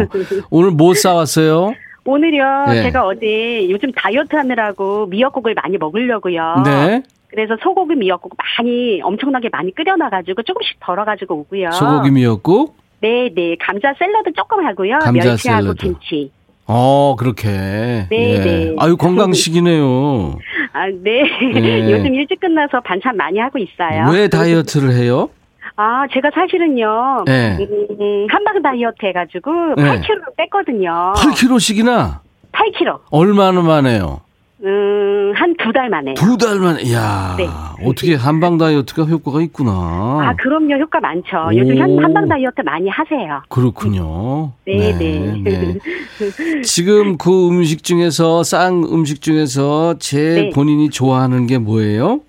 오늘 0.49 0.71
뭐 0.71 0.93
싸왔어요? 0.93 1.73
오늘요, 2.03 2.65
네. 2.67 2.81
제가 2.83 3.05
어제 3.05 3.69
요즘 3.69 3.91
다이어트 3.91 4.35
하느라고 4.35 5.05
미역국을 5.07 5.53
많이 5.53 5.77
먹으려고요. 5.77 6.63
네. 6.65 7.03
그래서 7.31 7.55
소고기 7.63 7.95
미역국 7.95 8.33
많이, 8.37 9.01
엄청나게 9.01 9.49
많이 9.51 9.73
끓여놔가지고 9.73 10.43
조금씩 10.43 10.77
덜어가지고 10.81 11.35
오고요. 11.35 11.71
소고기 11.71 12.11
미역국? 12.11 12.75
네, 12.99 13.29
네. 13.33 13.55
감자 13.59 13.93
샐러드 13.97 14.33
조금 14.33 14.65
하고요. 14.65 14.99
감자 14.99 15.29
멸치하고 15.29 15.61
샐러드. 15.61 15.77
김치. 15.79 16.31
어, 16.67 17.15
그렇게. 17.17 17.47
네, 17.47 18.07
예. 18.11 18.39
네. 18.39 18.75
아유, 18.79 18.97
건강식이네요. 18.97 20.37
아, 20.73 20.87
네. 20.87 21.23
네. 21.53 21.91
요즘 21.91 22.13
일찍 22.13 22.39
끝나서 22.39 22.81
반찬 22.81 23.15
많이 23.17 23.39
하고 23.39 23.57
있어요. 23.57 24.11
왜 24.11 24.27
다이어트를 24.27 24.93
해요? 24.93 25.29
아, 25.77 26.05
제가 26.13 26.29
사실은요. 26.33 27.23
네. 27.25 27.57
음, 27.59 28.27
한방 28.29 28.61
다이어트 28.61 29.05
해가지고 29.05 29.51
네. 29.77 29.83
8kg를 29.83 30.35
뺐거든요. 30.37 31.13
8kg씩이나? 31.15 32.19
8kg. 32.51 32.99
얼마나 33.09 33.61
만에요? 33.61 34.19
음, 34.63 35.31
한 35.35 35.55
두 35.57 35.71
달 35.73 35.89
만에. 35.89 36.13
두 36.13 36.37
달 36.37 36.59
만에. 36.59 36.83
이야. 36.83 37.35
네. 37.37 37.47
어떻게 37.85 38.13
한방 38.15 38.57
다이어트가 38.57 39.03
효과가 39.05 39.41
있구나. 39.41 39.71
아, 39.71 40.35
그럼요. 40.37 40.75
효과 40.75 40.99
많죠. 40.99 41.47
오. 41.47 41.55
요즘 41.57 41.81
한, 41.81 42.03
한방 42.03 42.27
다이어트 42.27 42.61
많이 42.61 42.87
하세요. 42.89 43.41
그렇군요. 43.49 44.51
네, 44.65 44.95
네. 44.97 45.41
네. 45.43 45.77
지금 46.63 47.17
그 47.17 47.47
음식 47.49 47.83
중에서 47.83 48.43
싼 48.43 48.83
음식 48.83 49.21
중에서 49.21 49.95
제일 49.99 50.35
네. 50.35 50.49
본인이 50.51 50.89
좋아하는 50.89 51.47
게 51.47 51.57
뭐예요? 51.57 52.21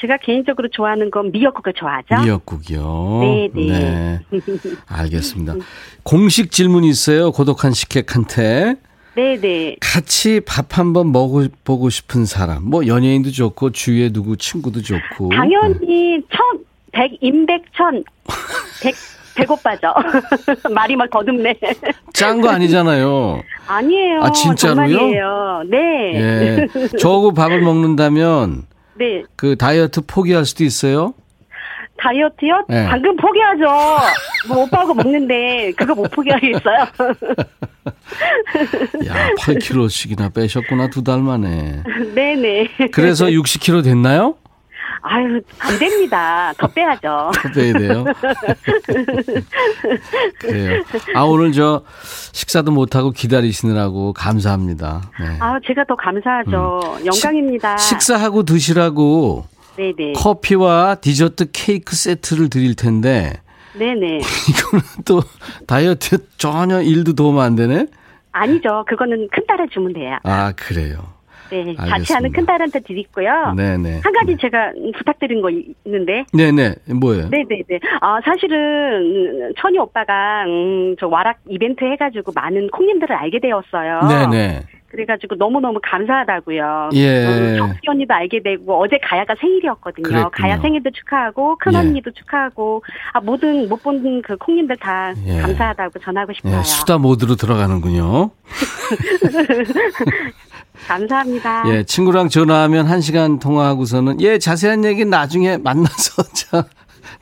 제가 0.00 0.16
개인적으로 0.18 0.68
좋아하는 0.72 1.10
건 1.10 1.30
미역국을 1.32 1.72
좋아하죠. 1.74 2.22
미역국이요. 2.24 3.18
네, 3.22 3.48
네. 3.54 4.20
알겠습니다. 4.88 5.54
공식 6.02 6.50
질문이 6.50 6.88
있어요. 6.88 7.30
고독한 7.32 7.72
식객한테. 7.72 8.76
네, 9.14 9.38
네. 9.38 9.76
같이 9.80 10.40
밥 10.40 10.78
한번 10.78 11.12
먹어보고 11.12 11.90
싶은 11.90 12.24
사람. 12.24 12.64
뭐 12.64 12.86
연예인도 12.86 13.30
좋고 13.30 13.70
주위에 13.72 14.10
누구 14.10 14.36
친구도 14.36 14.80
좋고. 14.82 15.30
당연히 15.30 16.20
천, 16.30 16.64
백, 16.92 17.12
임백 17.20 17.62
천, 17.76 18.02
백, 18.82 18.94
백오빠죠. 19.34 19.92
말이 20.74 20.96
막 20.96 21.10
더듬네. 21.10 21.54
짠 22.14 22.40
거 22.40 22.48
아니잖아요. 22.50 23.42
아니에요. 23.66 24.22
아, 24.22 24.32
진짜로요? 24.32 24.96
정말이에요. 24.98 25.62
네. 25.70 25.78
예. 26.14 26.88
저하고 26.98 27.32
밥을 27.34 27.60
먹는다면 27.60 28.64
네. 28.98 29.22
그 29.36 29.56
다이어트 29.56 30.02
포기할 30.06 30.44
수도 30.46 30.64
있어요. 30.64 31.14
다이어트요? 32.02 32.64
네. 32.68 32.86
방금 32.88 33.16
포기하죠. 33.16 33.64
뭐 34.48 34.64
오빠하고 34.64 34.94
먹는데 34.94 35.72
그거 35.76 35.94
못 35.94 36.10
포기하겠어요. 36.10 36.78
야, 39.06 39.30
8kg씩이나 39.38 40.34
빼셨구나 40.34 40.88
두 40.90 41.02
달 41.04 41.20
만에. 41.20 41.82
네네. 42.14 42.90
그래서 42.92 43.26
60kg 43.26 43.84
됐나요? 43.84 44.36
아유 45.04 45.40
안 45.58 45.78
됩니다. 45.80 46.52
더 46.58 46.66
빼야죠. 46.68 47.32
더 47.42 47.50
빼야 47.52 47.72
돼요. 47.72 48.04
그래요. 50.38 50.82
아 51.14 51.22
오늘 51.22 51.50
저 51.52 51.82
식사도 52.32 52.70
못 52.70 52.94
하고 52.94 53.10
기다리시느라고 53.10 54.12
감사합니다. 54.12 55.02
네. 55.20 55.36
아 55.40 55.58
제가 55.66 55.84
더 55.88 55.96
감사하죠. 55.96 56.98
영광입니다. 57.04 57.72
음. 57.72 57.78
식사하고 57.78 58.44
드시라고 58.44 59.44
네네. 59.76 60.12
커피와 60.14 60.96
디저트 60.96 61.50
케이크 61.52 61.94
세트를 61.96 62.50
드릴 62.50 62.74
텐데 62.76 63.32
네네. 63.78 64.18
이거는 64.50 64.84
또 65.06 65.20
다이어트에 65.66 66.18
전혀 66.36 66.82
일도 66.82 67.14
도움 67.14 67.38
안 67.38 67.56
되네. 67.56 67.86
아니죠. 68.32 68.84
그거는 68.88 69.28
큰 69.30 69.46
딸을 69.46 69.68
주면 69.68 69.92
돼요. 69.92 70.18
아 70.24 70.52
그래요. 70.56 71.12
네. 71.50 71.74
같이. 71.74 72.14
하는 72.14 72.32
큰 72.32 72.46
딸한테 72.46 72.80
드리고요. 72.80 73.52
네네. 73.54 74.00
한 74.02 74.12
가지 74.14 74.36
제가 74.40 74.72
부탁드린 74.96 75.42
거 75.42 75.50
있는데. 75.50 76.24
네네 76.32 76.76
뭐예요? 76.94 77.28
네네네. 77.28 77.78
아, 78.00 78.18
사실은, 78.24 78.56
음, 79.48 79.52
천희 79.58 79.76
오빠가, 79.78 80.44
음, 80.46 80.96
저 80.98 81.08
와락 81.08 81.36
이벤트 81.50 81.84
해가지고 81.84 82.32
많은 82.34 82.68
콩님들을 82.70 83.14
알게 83.14 83.40
되었어요. 83.40 84.00
네네. 84.08 84.62
그래가지고 84.92 85.34
너무너무 85.36 85.80
감사하다고요. 85.82 86.90
예. 86.92 87.26
음, 87.26 87.56
정수 87.56 87.78
언니도 87.88 88.12
알게 88.14 88.42
되고, 88.42 88.78
어제 88.80 88.98
가야가 89.02 89.34
생일이었거든요. 89.40 90.02
그랬군요. 90.04 90.30
가야 90.32 90.58
생일도 90.60 90.90
축하하고, 90.90 91.56
큰 91.58 91.72
예. 91.72 91.78
언니도 91.78 92.10
축하하고, 92.12 92.84
아, 93.14 93.20
모든, 93.20 93.68
못 93.68 93.82
본 93.82 94.02
그 94.22 94.36
콩님들 94.36 94.76
다 94.76 95.12
예. 95.26 95.40
감사하다고 95.40 95.98
전하고 96.00 96.32
싶어요. 96.34 96.58
예, 96.58 96.62
수다 96.62 96.98
모드로 96.98 97.34
들어가는군요. 97.36 98.30
감사합니다. 100.86 101.64
예, 101.68 101.84
친구랑 101.84 102.28
전화하면 102.28 102.86
한 102.86 103.00
시간 103.00 103.38
통화하고서는 103.38 104.20
예, 104.20 104.38
자세한 104.38 104.84
얘기 104.84 105.04
나중에 105.04 105.56
만나서 105.58 106.22
자 106.34 106.64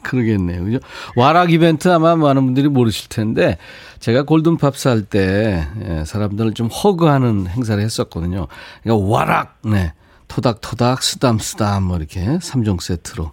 그러겠네요. 0.03 0.65
그죠? 0.65 0.79
와락 1.17 1.53
이벤트 1.53 1.89
아마 1.89 2.17
많은 2.17 2.45
분들이 2.45 2.69
모르실 2.69 3.09
텐데 3.09 3.59
제가 3.99 4.23
골든팝스 4.23 4.89
할때 4.89 5.67
예, 5.87 6.05
사람들을 6.05 6.55
좀 6.55 6.69
허그하는 6.69 7.47
행사를 7.49 7.83
했었거든요. 7.83 8.47
그러니까 8.83 9.07
와락 9.09 9.59
네. 9.65 9.93
토닥토닥 10.29 11.03
쓰담쓰담 11.03 11.83
뭐 11.85 11.97
이렇게 11.97 12.21
3종 12.21 12.81
세트로 12.81 13.33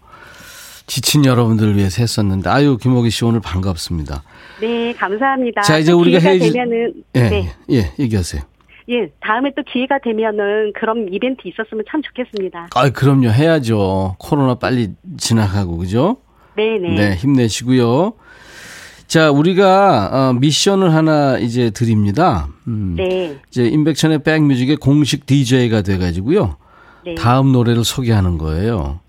지친 0.87 1.25
여러분들을 1.25 1.75
위해서 1.75 2.01
했었는데 2.01 2.49
아유 2.49 2.77
김호기 2.77 3.09
씨 3.09 3.25
오늘 3.25 3.39
반갑습니다. 3.41 4.23
네, 4.61 4.93
감사합니다. 4.93 5.61
자, 5.61 5.77
이제 5.77 5.91
또 5.91 5.99
우리가 5.99 6.17
헤어질- 6.19 6.53
되면은, 6.53 6.93
예, 7.15 7.21
네. 7.29 7.53
예, 7.71 7.91
얘기하세요. 7.99 8.41
예, 8.89 9.09
다음에 9.19 9.51
또 9.55 9.63
기회가 9.71 9.99
되면은 10.01 10.71
그런 10.79 11.09
이벤트 11.11 11.41
있었으면 11.47 11.83
참 11.91 12.01
좋겠습니다. 12.01 12.69
아, 12.73 12.89
그럼요. 12.89 13.27
해야죠. 13.29 14.15
코로나 14.17 14.55
빨리 14.55 14.91
지나가고 15.17 15.77
그죠? 15.77 16.17
네네. 16.57 16.95
네, 16.95 17.15
힘내시고요. 17.15 18.13
자, 19.07 19.31
우리가 19.31 20.09
어, 20.11 20.33
미션을 20.33 20.93
하나 20.93 21.37
이제 21.37 21.69
드립니다. 21.69 22.49
음, 22.67 22.95
네. 22.97 23.39
이제 23.49 23.65
임백천의 23.65 24.23
백뮤직의 24.23 24.77
공식 24.77 25.25
DJ가 25.25 25.81
돼가지고요. 25.81 26.57
네. 27.05 27.15
다음 27.15 27.53
노래를 27.53 27.85
소개하는 27.85 28.37
거예요. 28.37 28.99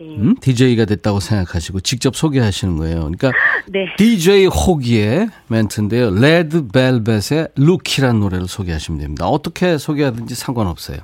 네. 0.00 0.06
음? 0.16 0.34
DJ가 0.40 0.84
됐다고 0.84 1.20
생각하시고 1.20 1.80
직접 1.80 2.16
소개하시는 2.16 2.76
거예요. 2.76 2.96
그러니까 3.00 3.30
네. 3.70 3.86
DJ 3.96 4.46
호기의 4.46 5.28
멘트인데요. 5.48 6.10
레드 6.10 6.66
벨벳의 6.68 7.48
루키란 7.56 8.18
노래를 8.20 8.48
소개하시면 8.48 9.00
됩니다. 9.00 9.28
어떻게 9.28 9.78
소개하든지 9.78 10.34
상관없어요. 10.34 10.98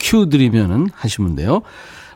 큐 0.00 0.28
드리면은 0.28 0.88
하시면 0.94 1.36
돼요. 1.36 1.62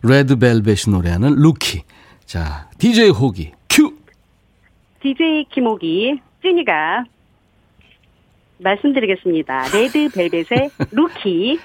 레드 0.03 0.37
벨벳이 0.37 0.91
노래하는 0.91 1.35
루키. 1.37 1.83
자, 2.27 2.69
DJ 2.79 3.11
호기 3.11 3.53
큐. 3.71 3.97
DJ 5.01 5.47
김옥이 5.53 6.21
찐이가 6.43 7.05
말씀드리겠습니다. 8.59 9.69
레드 9.73 10.09
벨벳의 10.09 10.71
루키. 10.91 11.61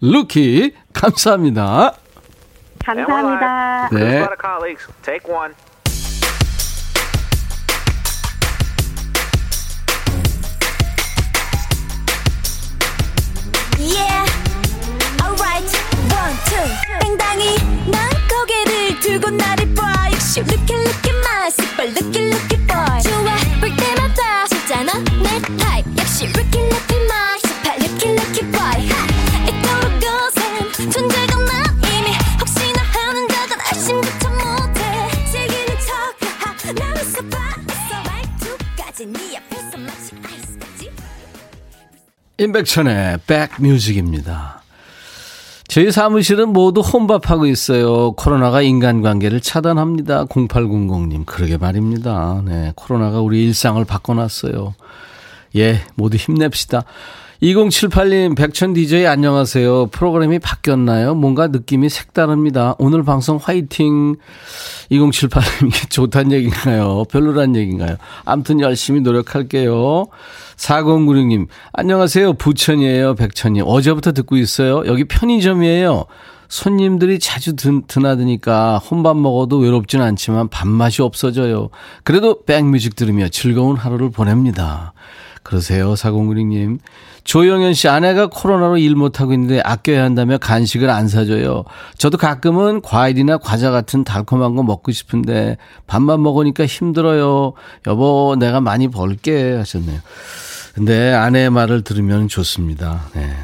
루키 0.00 0.72
감사합니다. 0.92 1.92
감사합니다. 2.84 3.88
네. 3.90 4.26
땡당이 17.00 17.56
난 17.90 18.08
고개를 18.28 19.00
들고 19.00 19.30
나를 19.30 19.74
시 20.36 20.40
Look 20.42 20.52
at 20.52 20.76
look 20.76 21.08
at 21.08 21.16
my 21.24 21.48
super 21.48 21.88
Look 21.96 22.12
at 22.12 22.28
look 22.28 22.52
at 22.52 22.60
boy. 22.68 23.00
좋아 23.08 23.36
볼 23.58 23.72
때마다 23.74 24.44
진짜 24.48 24.82
넌내 24.84 25.40
type. 25.56 25.88
역시 25.96 26.26
Look 26.36 26.52
at 26.52 26.60
look 26.60 26.92
at 26.92 27.00
my 27.08 27.40
super 27.40 27.72
Look 27.80 28.04
at 28.04 28.12
look 28.12 28.36
at 28.36 28.48
boy 28.52 28.84
이토록 29.48 29.96
고생. 29.96 30.92
존재감 30.92 31.32
난 31.46 31.64
이미. 31.88 32.12
혹시나 32.38 32.82
하는 32.82 33.26
작은 33.28 33.56
아심조차 33.64 34.28
못해. 34.28 34.80
즐기는 35.32 35.72
척 35.80 36.74
나는 36.74 36.98
서바에서 37.04 37.96
말투까지. 38.04 39.06
네 39.06 39.38
앞에서 39.38 39.78
마치 39.78 40.12
아이스까지. 40.22 40.92
임백천의 42.36 43.20
백뮤직입니다. 43.26 44.65
저희 45.76 45.92
사무실은 45.92 46.54
모두 46.54 46.80
혼밥하고 46.80 47.44
있어요. 47.44 48.12
코로나가 48.12 48.62
인간관계를 48.62 49.42
차단합니다. 49.42 50.24
0800님. 50.24 51.26
그러게 51.26 51.58
말입니다. 51.58 52.40
네, 52.46 52.72
코로나가 52.74 53.20
우리 53.20 53.44
일상을 53.44 53.84
바꿔놨어요. 53.84 54.74
예, 55.56 55.82
모두 55.94 56.16
힘냅시다. 56.16 56.84
2078님, 57.42 58.34
백천 58.34 58.72
DJ 58.72 59.06
안녕하세요. 59.06 59.86
프로그램이 59.88 60.38
바뀌었나요? 60.38 61.14
뭔가 61.14 61.48
느낌이 61.48 61.90
색다릅니다. 61.90 62.74
오늘 62.78 63.02
방송 63.02 63.36
화이팅. 63.36 64.16
2078님, 64.90 65.66
이게 65.68 65.88
좋단 65.88 66.32
얘기인가요? 66.32 67.04
별로란 67.10 67.54
얘기인가요? 67.54 67.96
암튼 68.24 68.60
열심히 68.60 69.00
노력할게요. 69.00 70.06
4096님, 70.56 71.48
안녕하세요. 71.74 72.34
부천이에요. 72.34 73.14
백천님. 73.16 73.64
어제부터 73.66 74.12
듣고 74.12 74.38
있어요. 74.38 74.84
여기 74.86 75.04
편의점이에요. 75.04 76.06
손님들이 76.48 77.18
자주 77.18 77.54
드, 77.54 77.82
드나드니까 77.86 78.78
혼밥 78.78 79.18
먹어도 79.18 79.58
외롭진 79.58 80.00
않지만 80.00 80.48
밥맛이 80.48 81.02
없어져요. 81.02 81.68
그래도 82.02 82.44
백뮤직 82.44 82.96
들으며 82.96 83.28
즐거운 83.28 83.76
하루를 83.76 84.10
보냅니다. 84.10 84.94
그러세요, 85.42 85.92
4096님. 85.94 86.78
조영현 87.26 87.74
씨 87.74 87.88
아내가 87.88 88.28
코로나로 88.28 88.78
일 88.78 88.94
못하고 88.94 89.32
있는데 89.32 89.60
아껴야 89.60 90.04
한다며 90.04 90.38
간식을 90.38 90.88
안 90.88 91.08
사줘요. 91.08 91.64
저도 91.98 92.18
가끔은 92.18 92.80
과일이나 92.80 93.36
과자 93.38 93.72
같은 93.72 94.04
달콤한 94.04 94.54
거 94.54 94.62
먹고 94.62 94.92
싶은데 94.92 95.56
밥만 95.88 96.22
먹으니까 96.22 96.66
힘들어요. 96.66 97.54
여보, 97.88 98.36
내가 98.38 98.60
많이 98.60 98.88
벌게 98.88 99.54
하셨네요. 99.54 100.00
근데 100.74 101.12
아내의 101.12 101.50
말을 101.50 101.82
들으면 101.82 102.28
좋습니다. 102.28 103.02
네. 103.14 103.34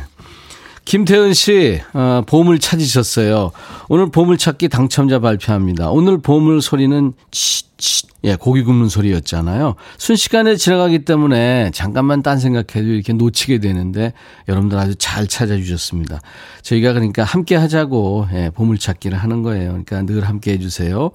김태은 0.85 1.35
씨, 1.35 1.81
어, 1.92 2.23
보물 2.27 2.61
찾으셨어요. 2.61 3.51
오늘 3.88 4.11
보물찾기 4.11 4.68
당첨자 4.68 5.18
발표합니다. 5.18 5.90
오늘 5.90 6.18
보물 6.18 6.62
소리는 6.62 7.14
치 7.31 7.64
치, 7.83 8.07
예, 8.23 8.37
고기 8.37 8.62
굽는 8.62 8.88
소리였잖아요. 8.88 9.75
순식간에 9.99 10.55
지나가기 10.55 11.05
때문에 11.05 11.73
잠깐만 11.75 12.23
딴 12.23 12.38
생각해도 12.38 12.88
이렇게 12.88 13.12
놓치게 13.12 13.59
되는데 13.59 14.12
여러분들 14.49 14.79
아주 14.79 14.95
잘 14.95 15.27
찾아주셨습니다. 15.27 16.21
저희가 16.62 16.92
그러니까 16.92 17.25
함께 17.25 17.57
하자고, 17.57 18.29
예, 18.35 18.51
보물찾기를 18.55 19.18
하는 19.18 19.42
거예요. 19.42 19.71
그러니까 19.71 20.03
늘 20.03 20.29
함께 20.29 20.53
해주세요. 20.53 21.11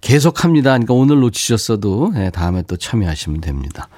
계속 0.00 0.44
합니다. 0.44 0.70
그러니까 0.70 0.94
오늘 0.94 1.20
놓치셨어도, 1.20 2.12
예, 2.16 2.30
다음에 2.30 2.62
또 2.62 2.78
참여하시면 2.78 3.42
됩니다. 3.42 3.88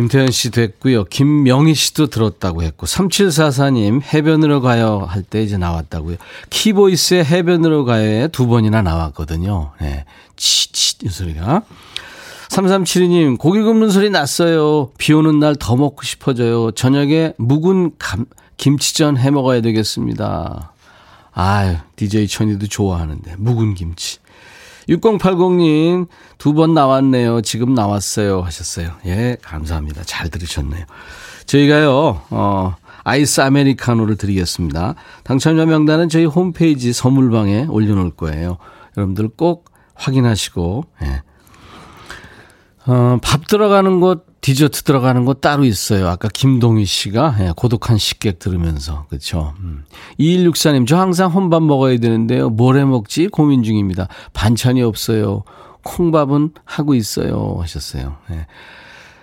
김태현 0.00 0.30
씨 0.30 0.50
됐고요. 0.50 1.04
김명희 1.04 1.74
씨도 1.74 2.06
들었다고 2.06 2.62
했고 2.62 2.86
3744님 2.86 4.00
해변으로 4.02 4.62
가요 4.62 5.04
할 5.06 5.22
때 5.22 5.42
이제 5.42 5.58
나왔다고요. 5.58 6.16
키보이스의 6.48 7.22
해변으로 7.26 7.84
가요에 7.84 8.28
두 8.28 8.46
번이나 8.46 8.80
나왔거든요. 8.80 9.72
네. 9.78 10.06
치치 10.36 10.96
이 11.04 11.08
소리가. 11.10 11.62
3372님 12.48 13.36
고기 13.36 13.60
굽는 13.60 13.90
소리 13.90 14.08
났어요. 14.08 14.90
비 14.96 15.12
오는 15.12 15.38
날 15.38 15.54
더 15.54 15.76
먹고 15.76 16.02
싶어져요. 16.02 16.70
저녁에 16.70 17.34
묵은 17.36 17.92
감, 17.98 18.24
김치전 18.56 19.18
해 19.18 19.30
먹어야 19.30 19.60
되겠습니다. 19.60 20.72
아유 21.32 21.76
DJ 21.96 22.26
천이도 22.26 22.68
좋아하는데 22.68 23.34
묵은 23.36 23.74
김치. 23.74 24.16
6080님, 24.88 26.06
두 26.38 26.52
번 26.54 26.74
나왔네요. 26.74 27.42
지금 27.42 27.74
나왔어요. 27.74 28.40
하셨어요. 28.42 28.90
예, 29.06 29.36
감사합니다. 29.42 30.02
잘 30.04 30.28
들으셨네요. 30.30 30.84
저희가요, 31.46 32.22
어, 32.30 32.74
아이스 33.04 33.40
아메리카노를 33.40 34.16
드리겠습니다. 34.16 34.94
당첨자 35.24 35.66
명단은 35.66 36.08
저희 36.08 36.24
홈페이지 36.24 36.92
선물방에 36.92 37.66
올려놓을 37.68 38.10
거예요. 38.10 38.58
여러분들 38.96 39.28
꼭 39.36 39.70
확인하시고, 39.94 40.84
예. 41.04 41.22
어, 42.86 43.18
밥 43.22 43.46
들어가는 43.46 44.00
곳, 44.00 44.26
디저트 44.40 44.82
들어가는 44.84 45.24
곳 45.26 45.40
따로 45.40 45.64
있어요. 45.64 46.08
아까 46.08 46.28
김동희 46.32 46.84
씨가 46.86 47.36
예, 47.40 47.52
고독한 47.56 47.98
식객 47.98 48.38
들으면서 48.38 49.04
그렇죠. 49.08 49.54
음. 49.60 49.84
2164님 50.18 50.86
저 50.86 50.98
항상 50.98 51.30
혼밥 51.30 51.62
먹어야 51.62 51.98
되는데요. 51.98 52.48
뭘 52.48 52.78
해 52.78 52.84
먹지 52.84 53.28
고민 53.28 53.62
중입니다. 53.62 54.08
반찬이 54.32 54.82
없어요. 54.82 55.44
콩밥은 55.82 56.52
하고 56.64 56.94
있어요 56.94 57.58
하셨어요. 57.60 58.16
예. 58.30 58.46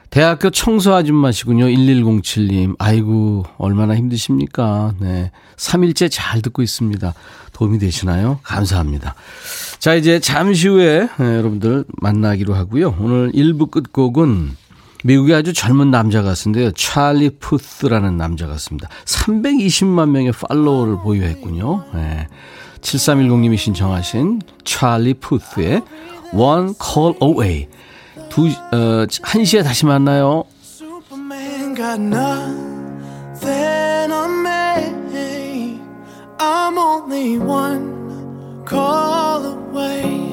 대학교 0.10 0.50
청소 0.52 0.94
아줌마시군요. 0.94 1.66
1107님. 1.66 2.76
아이고, 2.80 3.44
얼마나 3.58 3.94
힘드십니까? 3.96 4.94
네. 5.00 5.32
3일째 5.58 6.08
잘 6.10 6.42
듣고 6.42 6.62
있습니다. 6.62 7.14
도움이 7.52 7.78
되시나요? 7.78 8.40
감사합니다. 8.44 9.16
자, 9.80 9.96
이제 9.96 10.20
잠시 10.20 10.70
후에 10.70 11.10
네, 11.20 11.26
여러분들 11.38 11.84
만나기로 12.02 12.54
하고요. 12.54 12.96
오늘 13.00 13.32
1부 13.34 13.70
끝곡은 13.70 14.56
미국의 15.08 15.36
아주 15.36 15.54
젊은 15.54 15.90
남자 15.90 16.22
가수인데요. 16.22 16.72
찰리 16.74 17.30
푸스라는 17.30 18.18
남자 18.18 18.46
가수입니다. 18.46 18.90
320만 19.06 20.10
명의 20.10 20.34
팔로워를 20.34 20.98
보유했군요. 20.98 21.86
네. 21.94 22.28
7310님이 22.82 23.58
신청하신 23.58 24.42
찰리 24.66 25.14
푸스의 25.14 25.82
One 26.34 26.74
Call 26.84 27.16
Away. 27.24 27.68
두, 28.30 28.48
어, 28.48 29.06
1시에 29.08 29.64
다시 29.64 29.86
만나요. 29.86 30.44
I'm 36.40 36.78
only 36.78 37.38
one 37.38 38.66
call 38.68 39.46
away. 39.46 40.28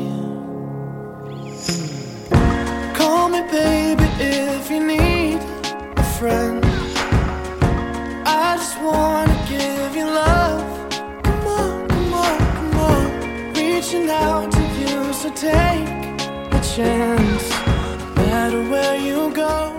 Call 2.95 3.29
me, 3.29 3.43
baby, 3.51 4.05
if 4.19 4.71
you 4.71 4.81
need 4.87 5.39
a 5.97 6.05
friend. 6.19 6.65
I 8.27 8.57
just 8.57 8.81
wanna 8.81 9.37
give 9.49 9.97
you 9.97 10.07
love. 10.07 10.65
Come 11.25 11.47
on, 11.47 11.89
come 11.89 12.15
on, 12.15 12.39
come 12.57 12.77
on. 12.91 13.53
Reaching 13.55 14.09
out 14.11 14.51
to 14.53 14.63
you, 14.81 15.13
so 15.13 15.29
take 15.31 15.89
a 16.59 16.61
chance. 16.75 17.51
No 18.17 18.27
matter 18.27 18.63
where 18.71 18.97
you 18.97 19.33
go, 19.35 19.79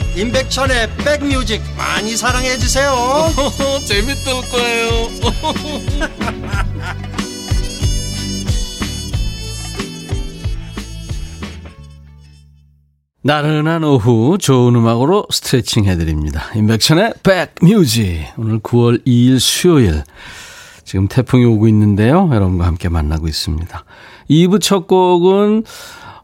임백천의 0.15 0.89
백뮤직 0.97 1.61
많이 1.77 2.17
사랑해 2.17 2.57
주세요 2.57 2.93
재밌을 3.87 4.33
거예요 4.51 5.09
나른한 13.23 13.83
오후 13.83 14.39
좋은 14.39 14.75
음악으로 14.75 15.27
스트레칭 15.29 15.85
해드립니다. 15.85 16.41
인백천의 16.55 17.13
백뮤직 17.21 18.25
오늘 18.35 18.59
9월 18.59 19.05
2일 19.05 19.39
수요일 19.39 20.03
지금 20.83 21.07
태풍이 21.07 21.45
오고 21.45 21.67
있는데요. 21.67 22.31
여러분과 22.33 22.65
함께 22.65 22.89
만나고 22.89 23.27
있습니다. 23.27 23.85
2부 24.27 24.59
첫 24.59 24.87
곡은 24.87 25.63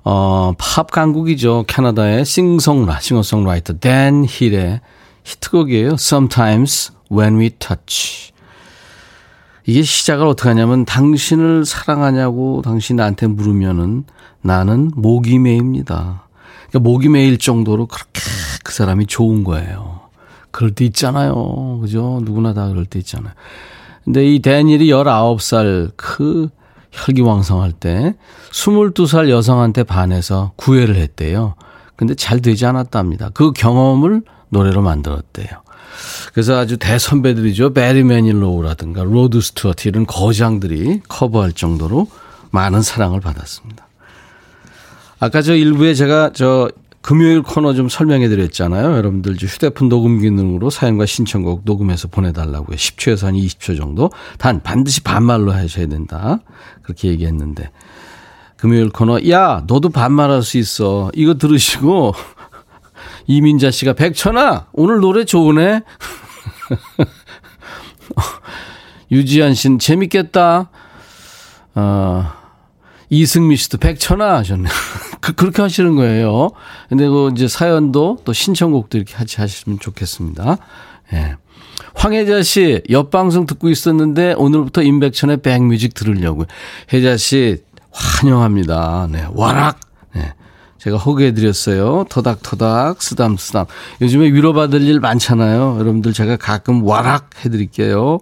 어, 0.09 0.53
팝 0.57 0.89
강국이죠. 0.89 1.65
캐나다의 1.67 2.23
싱송라, 2.23 3.01
싱어송라이터 3.01 3.79
댄 3.79 4.23
힐의 4.25 4.79
히트곡이에요. 5.25 5.95
Sometimes 5.95 6.93
When 7.11 7.37
We 7.37 7.49
Touch. 7.59 8.31
이게 9.65 9.81
시작을 9.81 10.25
어떻게 10.25 10.47
하냐면 10.47 10.85
당신을 10.85 11.65
사랑하냐고 11.65 12.61
당신 12.63 12.95
나한테 12.95 13.27
물으면은 13.27 14.05
나는 14.41 14.91
목이 14.95 15.39
메입니다. 15.39 16.25
그러니까 16.69 16.89
목이 16.89 17.09
메일 17.09 17.37
정도로 17.37 17.87
그렇게 17.87 18.21
그 18.63 18.71
사람이 18.71 19.07
좋은 19.07 19.43
거예요. 19.43 19.99
그럴 20.51 20.71
때 20.71 20.85
있잖아요. 20.85 21.79
그죠? 21.81 22.21
누구나 22.23 22.53
다 22.53 22.69
그럴 22.69 22.85
때 22.85 22.97
있잖아요. 22.99 23.33
근데 24.05 24.25
이 24.25 24.39
데니엘이 24.39 24.87
19살 24.87 25.91
그 25.97 26.47
혈기왕성할 26.97 27.71
때 27.71 28.15
22살 28.51 29.29
여성한테 29.29 29.83
반해서 29.83 30.51
구애를 30.55 30.95
했대요. 30.95 31.55
근데 31.95 32.15
잘 32.15 32.41
되지 32.41 32.65
않았답니다. 32.65 33.29
그 33.33 33.51
경험을 33.51 34.23
노래로 34.49 34.81
만들었대요. 34.81 35.47
그래서 36.33 36.57
아주 36.57 36.77
대선배들이죠. 36.77 37.73
베리 37.73 38.03
매닐로우라든가 38.03 39.03
로드 39.03 39.41
스튜어트 39.41 39.87
이런 39.87 40.05
거장들이 40.05 41.01
커버할 41.07 41.53
정도로 41.53 42.07
많은 42.51 42.81
사랑을 42.81 43.19
받았습니다. 43.19 43.87
아까 45.19 45.41
저 45.41 45.55
일부에 45.55 45.95
제가 45.95 46.31
저 46.33 46.69
금요일 47.07 47.41
코너 47.41 47.73
좀 47.73 47.87
설명해 47.87 48.27
드렸잖아요. 48.27 48.97
여러분들 48.97 49.37
휴대폰 49.39 49.87
녹음 49.87 50.19
기능으로 50.19 50.69
사연과 50.69 51.05
신청곡 51.05 51.61
녹음해서 51.63 52.09
보내달라고요. 52.09 52.75
10초에서 52.75 53.27
한 53.27 53.35
20초 53.35 53.77
정도. 53.77 54.11
단 54.37 54.61
반드시 54.61 55.01
반말로 55.03 55.53
하셔야 55.53 55.87
된다. 55.87 56.41
그렇게 56.81 57.07
얘기했는데. 57.07 57.71
금요일 58.57 58.89
코너, 58.89 59.21
야, 59.29 59.63
너도 59.67 59.87
반말할 59.87 60.43
수 60.43 60.57
있어. 60.57 61.09
이거 61.15 61.35
들으시고, 61.35 62.13
이민자 63.27 63.71
씨가, 63.71 63.93
백천아, 63.93 64.67
오늘 64.73 64.99
노래 64.99 65.23
좋으네? 65.23 65.83
유지한 69.11 69.53
씨는 69.53 69.79
재밌겠다. 69.79 70.71
어, 71.73 72.33
이승미 73.09 73.55
씨도 73.55 73.77
백천아 73.77 74.39
하셨네. 74.39 74.67
그, 74.67 75.06
그 75.33 75.45
렇게 75.45 75.61
하시는 75.61 75.95
거예요. 75.95 76.51
근데 76.89 77.07
그 77.07 77.31
이제 77.33 77.47
사연도 77.47 78.17
또 78.23 78.33
신청곡도 78.33 78.97
이렇게 78.97 79.13
같이 79.13 79.41
하시면 79.41 79.79
좋겠습니다. 79.79 80.57
예. 81.13 81.35
황혜자 81.95 82.43
씨, 82.43 82.81
옆 82.91 83.09
방송 83.09 83.45
듣고 83.45 83.69
있었는데 83.69 84.33
오늘부터 84.37 84.83
임백천의 84.83 85.37
백뮤직 85.37 85.93
들으려고요. 85.93 86.45
혜자 86.93 87.17
씨, 87.17 87.63
환영합니다. 87.91 89.09
네, 89.11 89.25
와락. 89.33 89.79
네. 90.13 90.33
제가 90.77 90.97
호개해드렸어요. 90.97 92.05
터닥터닥, 92.09 93.01
쓰담쓰담. 93.01 93.65
요즘에 94.01 94.27
위로받을 94.27 94.83
일 94.83 94.99
많잖아요. 94.99 95.77
여러분들 95.79 96.13
제가 96.13 96.37
가끔 96.37 96.83
와락 96.83 97.31
해드릴게요. 97.43 98.19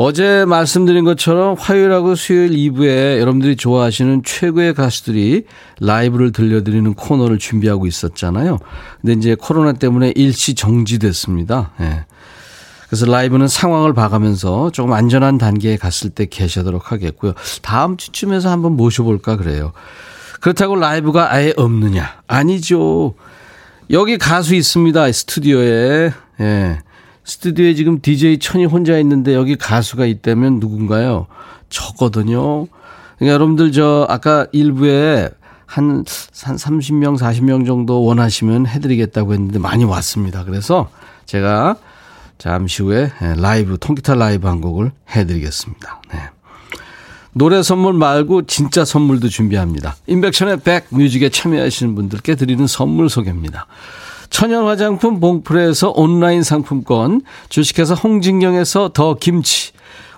어제 0.00 0.44
말씀드린 0.44 1.02
것처럼 1.04 1.56
화요일하고 1.58 2.14
수요일 2.14 2.52
2부에 2.52 3.18
여러분들이 3.18 3.56
좋아하시는 3.56 4.22
최고의 4.24 4.74
가수들이 4.74 5.42
라이브를 5.80 6.30
들려드리는 6.30 6.94
코너를 6.94 7.40
준비하고 7.40 7.84
있었잖아요. 7.84 8.60
근데 9.00 9.14
이제 9.14 9.34
코로나 9.34 9.72
때문에 9.72 10.12
일시 10.14 10.54
정지됐습니다. 10.54 11.72
예. 11.80 12.04
그래서 12.86 13.06
라이브는 13.06 13.48
상황을 13.48 13.92
봐가면서 13.92 14.70
조금 14.70 14.92
안전한 14.92 15.36
단계에 15.36 15.76
갔을 15.76 16.10
때 16.10 16.26
계시도록 16.26 16.92
하겠고요. 16.92 17.32
다음 17.62 17.96
주쯤에서 17.96 18.50
한번 18.50 18.76
모셔볼까 18.76 19.36
그래요. 19.36 19.72
그렇다고 20.40 20.76
라이브가 20.76 21.32
아예 21.34 21.52
없느냐? 21.56 22.20
아니죠. 22.28 23.14
여기 23.90 24.16
가수 24.16 24.54
있습니다. 24.54 25.10
스튜디오에. 25.10 26.12
예. 26.40 26.78
스튜디오에 27.28 27.74
지금 27.74 28.00
DJ 28.00 28.38
천이 28.38 28.64
혼자 28.64 28.98
있는데 28.98 29.34
여기 29.34 29.54
가수가 29.54 30.06
있다면 30.06 30.60
누군가요? 30.60 31.26
저거든요. 31.68 32.66
그러니까 33.18 33.34
여러분들 33.34 33.70
저 33.72 34.06
아까 34.08 34.46
일부에 34.52 35.28
한, 35.66 36.04
한 36.42 36.56
30명, 36.56 37.18
40명 37.18 37.66
정도 37.66 38.02
원하시면 38.02 38.66
해드리겠다고 38.66 39.34
했는데 39.34 39.58
많이 39.58 39.84
왔습니다. 39.84 40.44
그래서 40.44 40.88
제가 41.26 41.76
잠시 42.38 42.82
후에 42.82 43.12
라이브, 43.36 43.76
통기타 43.78 44.14
라이브 44.14 44.48
한 44.48 44.62
곡을 44.62 44.90
해드리겠습니다. 45.10 46.02
네. 46.14 46.20
노래 47.34 47.62
선물 47.62 47.92
말고 47.92 48.46
진짜 48.46 48.86
선물도 48.86 49.28
준비합니다. 49.28 49.96
인백션의 50.06 50.60
백 50.60 50.86
뮤직에 50.88 51.28
참여하시는 51.28 51.94
분들께 51.94 52.36
드리는 52.36 52.66
선물 52.66 53.10
소개입니다. 53.10 53.66
천연 54.30 54.66
화장품 54.66 55.20
봉프레에서 55.20 55.92
온라인 55.96 56.42
상품권, 56.42 57.22
주식회사 57.48 57.94
홍진경에서 57.94 58.90
더 58.92 59.14
김치, 59.14 59.72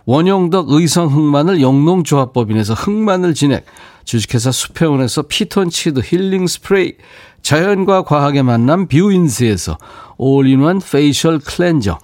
원용덕 0.04 0.70
의성 0.70 1.08
흑마늘 1.08 1.60
영농조합법인에서 1.60 2.74
흑마늘 2.74 3.34
진액, 3.34 3.64
주식회사 4.04 4.50
수페온에서 4.50 5.22
피톤치드 5.22 6.00
힐링 6.04 6.46
스프레이, 6.46 6.94
자연과 7.42 8.02
과학의 8.02 8.42
만남 8.42 8.88
뷰인스에서 8.88 9.78
올인원 10.18 10.80
facial 10.80 11.38
cleanser, 11.38 11.98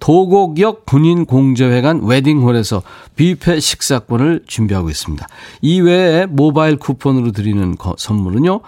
도곡역 0.00 0.86
군인공제회관 0.86 2.04
웨딩홀에서 2.04 2.82
뷔페 3.16 3.60
식사권을 3.60 4.44
준비하고 4.46 4.88
있습니다. 4.88 5.26
이외에 5.60 6.26
모바일 6.26 6.76
쿠폰으로 6.76 7.32
드리는 7.32 7.76
선물은요. 7.98 8.60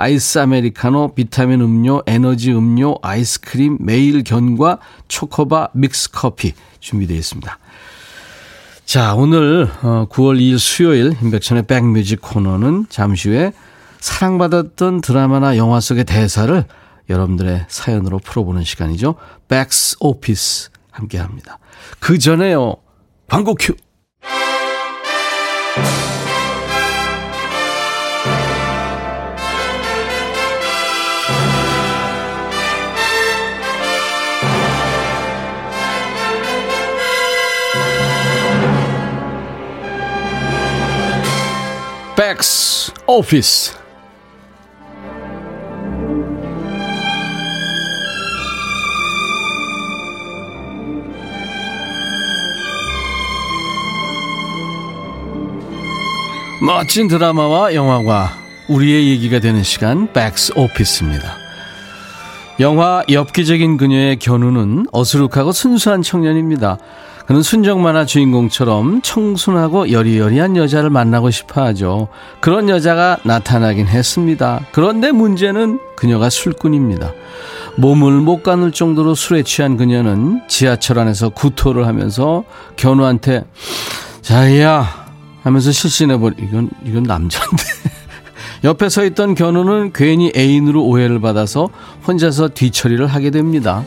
아이스 0.00 0.38
아메리카노, 0.38 1.14
비타민 1.14 1.60
음료, 1.60 2.02
에너지 2.06 2.50
음료, 2.52 2.96
아이스크림, 3.02 3.76
매일 3.80 4.24
견과, 4.24 4.78
초코바, 5.08 5.68
믹스 5.74 6.10
커피 6.10 6.54
준비되어 6.78 7.18
있습니다. 7.18 7.58
자, 8.86 9.14
오늘 9.14 9.68
9월 9.68 9.84
어, 9.84 10.06
2일 10.06 10.58
수요일 10.58 11.14
임백천의 11.22 11.64
백뮤직 11.66 12.22
코너는 12.22 12.86
잠시 12.88 13.28
후에 13.28 13.52
사랑받았던 13.98 15.02
드라마나 15.02 15.58
영화 15.58 15.80
속의 15.80 16.04
대사를 16.04 16.64
여러분들의 17.10 17.66
사연으로 17.68 18.20
풀어보는 18.20 18.64
시간이죠. 18.64 19.16
백스 19.48 19.96
오피스 20.00 20.70
함께 20.90 21.18
합니다. 21.18 21.58
그 21.98 22.18
전에요. 22.18 22.76
광고 23.28 23.54
큐. 23.54 23.74
백스 42.20 42.92
오피스 43.06 43.74
멋진 56.60 57.08
드라마와 57.08 57.72
영화가 57.74 58.36
우리의 58.68 59.08
얘기가 59.08 59.38
되는 59.38 59.62
시간 59.62 60.12
백스 60.12 60.52
오피스입니다. 60.56 61.38
영화 62.60 63.02
엽기적인 63.10 63.78
그녀의 63.78 64.18
견우는 64.18 64.88
어수룩하고 64.92 65.52
순수한 65.52 66.02
청년입니다. 66.02 66.76
그는 67.30 67.44
순정 67.44 67.80
만화 67.80 68.06
주인공처럼 68.06 69.02
청순하고 69.02 69.92
여리여리한 69.92 70.56
여자를 70.56 70.90
만나고 70.90 71.30
싶어 71.30 71.62
하죠. 71.66 72.08
그런 72.40 72.68
여자가 72.68 73.18
나타나긴 73.22 73.86
했습니다. 73.86 74.66
그런데 74.72 75.12
문제는 75.12 75.78
그녀가 75.94 76.28
술꾼입니다. 76.28 77.12
몸을 77.76 78.14
못 78.14 78.42
가눌 78.42 78.72
정도로 78.72 79.14
술에 79.14 79.44
취한 79.44 79.76
그녀는 79.76 80.40
지하철 80.48 80.98
안에서 80.98 81.28
구토를 81.28 81.86
하면서 81.86 82.42
견우한테 82.74 83.44
자야 84.22 84.84
하면서 85.44 85.70
실신해버리 85.70 86.34
이건 86.40 86.68
이건 86.84 87.04
남자인데 87.04 87.62
옆에 88.64 88.88
서 88.88 89.04
있던 89.04 89.36
견우는 89.36 89.92
괜히 89.92 90.32
애인으로 90.34 90.82
오해를 90.82 91.20
받아서 91.20 91.68
혼자서 92.08 92.48
뒤처리를 92.48 93.06
하게 93.06 93.30
됩니다. 93.30 93.84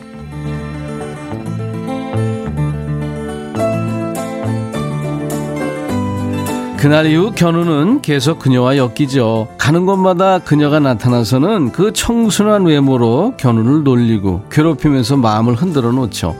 그날 6.84 7.06
이후 7.06 7.32
견우는 7.34 8.02
계속 8.02 8.38
그녀와 8.38 8.76
엮이죠. 8.76 9.48
가는 9.56 9.86
곳마다 9.86 10.38
그녀가 10.38 10.80
나타나서는 10.80 11.72
그 11.72 11.94
청순한 11.94 12.66
외모로 12.66 13.32
견우를 13.38 13.84
놀리고 13.84 14.44
괴롭히면서 14.50 15.16
마음을 15.16 15.54
흔들어 15.54 15.92
놓죠. 15.92 16.36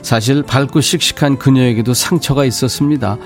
사실 0.00 0.42
밝고 0.42 0.80
씩씩한 0.80 1.36
그녀에게도 1.36 1.92
상처가 1.92 2.46
있었습니다. 2.46 3.18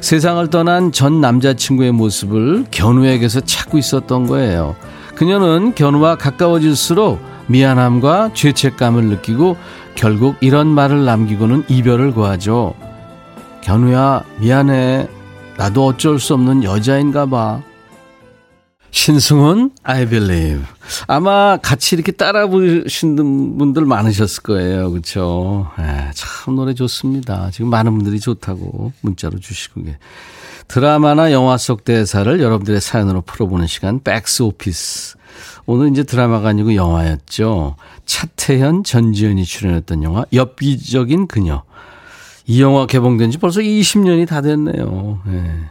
세상을 0.00 0.48
떠난 0.48 0.90
전 0.90 1.20
남자친구의 1.20 1.92
모습을 1.92 2.64
견우에게서 2.70 3.40
찾고 3.40 3.76
있었던 3.76 4.26
거예요. 4.26 4.74
그녀는 5.16 5.74
견우와 5.74 6.16
가까워질수록 6.16 7.20
미안함과 7.48 8.30
죄책감을 8.32 9.04
느끼고 9.04 9.58
결국 9.94 10.36
이런 10.40 10.68
말을 10.68 11.04
남기고는 11.04 11.64
이별을 11.68 12.12
구하죠. 12.12 12.72
견우야, 13.60 14.24
미안해. 14.40 15.08
나도 15.58 15.86
어쩔 15.86 16.18
수 16.18 16.34
없는 16.34 16.64
여자인가 16.64 17.26
봐. 17.26 17.62
신승훈, 18.90 19.72
I 19.82 20.08
believe. 20.08 20.62
아마 21.06 21.58
같이 21.58 21.94
이렇게 21.94 22.12
따라 22.12 22.46
부르시는 22.46 23.58
분들 23.58 23.84
많으셨을 23.84 24.42
거예요. 24.42 24.90
그렇죠? 24.90 25.70
참 26.14 26.56
노래 26.56 26.72
좋습니다. 26.72 27.50
지금 27.52 27.68
많은 27.68 27.92
분들이 27.94 28.18
좋다고 28.20 28.92
문자로 29.02 29.38
주시고 29.38 29.82
계. 29.82 29.98
드라마나 30.68 31.30
영화 31.30 31.58
속 31.58 31.84
대사를 31.84 32.40
여러분들의 32.40 32.80
사연으로 32.80 33.20
풀어보는 33.22 33.66
시간 33.66 34.02
백스 34.02 34.42
오피스. 34.42 35.16
오늘 35.66 35.90
이제 35.90 36.02
드라마가 36.02 36.48
아니고 36.48 36.74
영화였죠. 36.74 37.76
차태현, 38.06 38.84
전지현이 38.84 39.44
출연했던 39.44 40.02
영화 40.04 40.24
엽기적인 40.32 41.26
그녀. 41.26 41.62
이 42.46 42.62
영화 42.62 42.86
개봉된 42.86 43.30
지 43.32 43.38
벌써 43.38 43.60
20년이 43.60 44.26
다 44.28 44.40
됐네요. 44.40 45.20
네. 45.26 45.70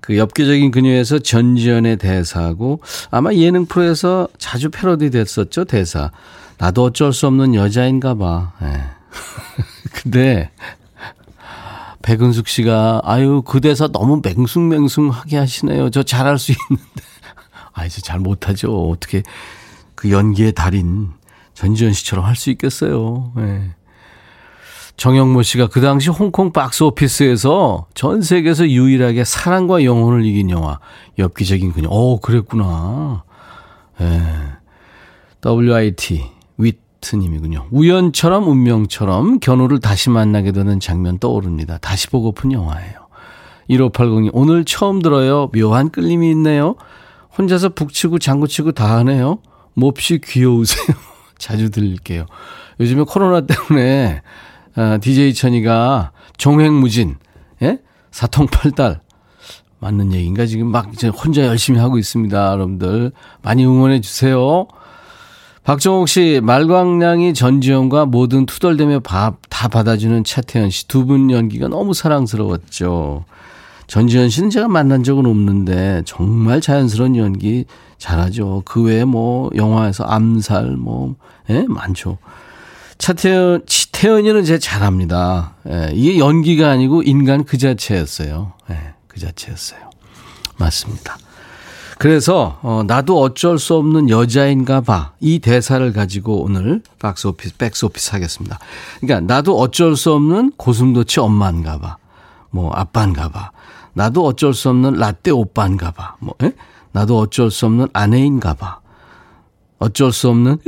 그 0.00 0.16
엽기적인 0.18 0.70
그녀에서 0.70 1.18
전지현의 1.18 1.96
대사고 1.96 2.80
아마 3.10 3.32
예능 3.34 3.66
프로에서 3.66 4.28
자주 4.38 4.70
패러디 4.70 5.10
됐었죠 5.10 5.64
대사. 5.64 6.10
나도 6.58 6.84
어쩔 6.84 7.12
수 7.12 7.26
없는 7.26 7.54
여자인가 7.54 8.14
봐. 8.14 8.52
네. 8.60 8.82
근데 9.92 10.50
백은숙 12.02 12.46
씨가 12.48 13.02
아유 13.04 13.42
그 13.44 13.60
대사 13.60 13.88
너무 13.88 14.20
맹숭맹숭하게 14.24 15.36
하시네요. 15.38 15.90
저 15.90 16.02
잘할 16.02 16.38
수 16.38 16.52
있는데. 16.52 17.02
아이 17.74 17.88
저잘 17.88 18.20
못하죠. 18.20 18.88
어떻게 18.88 19.22
그 19.94 20.10
연기의 20.10 20.52
달인 20.52 21.10
전지현 21.54 21.92
씨처럼 21.92 22.24
할 22.24 22.36
수 22.36 22.50
있겠어요. 22.50 23.32
네. 23.36 23.70
정영모 24.96 25.42
씨가 25.42 25.68
그 25.68 25.80
당시 25.80 26.08
홍콩 26.10 26.52
박스 26.52 26.82
오피스에서 26.82 27.86
전 27.94 28.22
세계에서 28.22 28.68
유일하게 28.68 29.24
사랑과 29.24 29.84
영혼을 29.84 30.24
이긴 30.24 30.50
영화 30.50 30.78
엽기적인 31.18 31.72
그녀. 31.72 31.88
어, 31.90 32.18
그랬구나. 32.20 33.24
예. 34.00 34.22
WIT 35.44 36.24
위트님이군요. 36.56 37.68
우연처럼 37.70 38.48
운명처럼 38.48 39.38
견우를 39.40 39.80
다시 39.80 40.10
만나게 40.10 40.52
되는 40.52 40.80
장면 40.80 41.18
떠오릅니다. 41.18 41.78
다시 41.78 42.08
보고픈 42.08 42.52
영화예요. 42.52 43.06
1580님 43.68 44.30
오늘 44.32 44.64
처음 44.64 45.02
들어요. 45.02 45.50
묘한 45.54 45.90
끌림이 45.90 46.30
있네요. 46.30 46.76
혼자서 47.36 47.70
북치고 47.70 48.18
장구치고 48.18 48.72
다 48.72 48.96
하네요. 48.98 49.38
몹시 49.74 50.20
귀여우세요. 50.24 50.96
자주 51.36 51.70
들릴게요. 51.70 52.26
요즘에 52.80 53.04
코로나 53.06 53.42
때문에 53.42 54.22
어, 54.76 54.98
DJ 55.00 55.34
천이가 55.34 56.12
종횡무진, 56.36 57.16
예? 57.62 57.78
사통팔달. 58.10 59.00
맞는 59.78 60.12
얘기인가? 60.14 60.46
지금 60.46 60.68
막 60.68 60.90
이제 60.92 61.08
혼자 61.08 61.44
열심히 61.44 61.78
하고 61.78 61.98
있습니다. 61.98 62.52
여러분들. 62.52 63.12
많이 63.42 63.64
응원해 63.66 64.00
주세요. 64.00 64.66
박정옥 65.64 66.08
씨, 66.08 66.40
말광량이 66.42 67.34
전지현과 67.34 68.06
모든 68.06 68.46
투덜대며 68.46 69.00
밥 69.00 69.36
다 69.50 69.68
받아주는 69.68 70.22
차태현 70.22 70.68
씨 70.70 70.86
두 70.86 71.06
분 71.06 71.30
연기가 71.30 71.66
너무 71.68 71.94
사랑스러웠죠. 71.94 73.24
전지현 73.86 74.28
씨는 74.28 74.50
제가 74.50 74.68
만난 74.68 75.02
적은 75.02 75.24
없는데 75.26 76.02
정말 76.04 76.60
자연스러운 76.60 77.16
연기 77.16 77.64
잘하죠. 77.98 78.62
그 78.66 78.82
외에 78.82 79.04
뭐 79.06 79.50
영화에서 79.56 80.04
암살 80.04 80.72
뭐, 80.76 81.14
예, 81.48 81.64
많죠. 81.68 82.18
차태현, 82.98 83.64
태연이는 83.92 84.44
제 84.44 84.58
잘합니다. 84.58 85.54
예, 85.68 85.90
이게 85.94 86.18
연기가 86.18 86.70
아니고 86.70 87.02
인간 87.02 87.44
그 87.44 87.58
자체였어요. 87.58 88.52
예, 88.70 88.94
그 89.06 89.20
자체였어요. 89.20 89.80
맞습니다. 90.56 91.18
그래서 91.98 92.58
어, 92.62 92.82
나도 92.86 93.20
어쩔 93.20 93.58
수 93.58 93.74
없는 93.74 94.10
여자인가 94.10 94.82
봐. 94.82 95.12
이 95.20 95.38
대사를 95.38 95.92
가지고 95.92 96.42
오늘 96.42 96.82
박스 96.98 97.26
오피스, 97.26 97.56
백스 97.56 97.86
오피스 97.86 98.10
하겠습니다. 98.12 98.58
그러니까 99.00 99.32
나도 99.34 99.58
어쩔 99.58 99.96
수 99.96 100.12
없는 100.12 100.52
고슴도치 100.56 101.20
엄마인가 101.20 101.78
봐. 101.78 101.96
뭐 102.50 102.70
아빠인가 102.72 103.28
봐. 103.30 103.50
나도 103.94 104.26
어쩔 104.26 104.52
수 104.52 104.68
없는 104.68 104.94
라떼 104.94 105.30
오빠인가 105.30 105.90
봐. 105.90 106.16
뭐 106.20 106.34
에? 106.42 106.52
나도 106.92 107.18
어쩔 107.18 107.50
수 107.50 107.64
없는 107.64 107.88
아내인가 107.94 108.54
봐. 108.54 108.80
어쩔 109.78 110.12
수 110.12 110.28
없는 110.28 110.58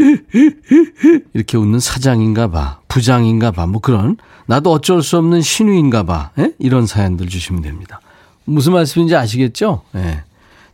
이렇게 1.33 1.57
웃는 1.57 1.81
사장인가 1.81 2.49
봐. 2.49 2.81
부장인가 2.89 3.51
봐. 3.51 3.67
뭐 3.67 3.81
그런 3.81 4.17
나도 4.47 4.73
어쩔 4.73 5.03
수 5.03 5.17
없는 5.19 5.41
신우인가 5.41 6.03
봐. 6.03 6.31
예? 6.39 6.53
이런 6.59 6.87
사연들 6.87 7.29
주시면 7.29 7.63
됩니다. 7.63 8.01
무슨 8.45 8.73
말씀인지 8.73 9.15
아시겠죠? 9.15 9.83
예. 9.95 10.25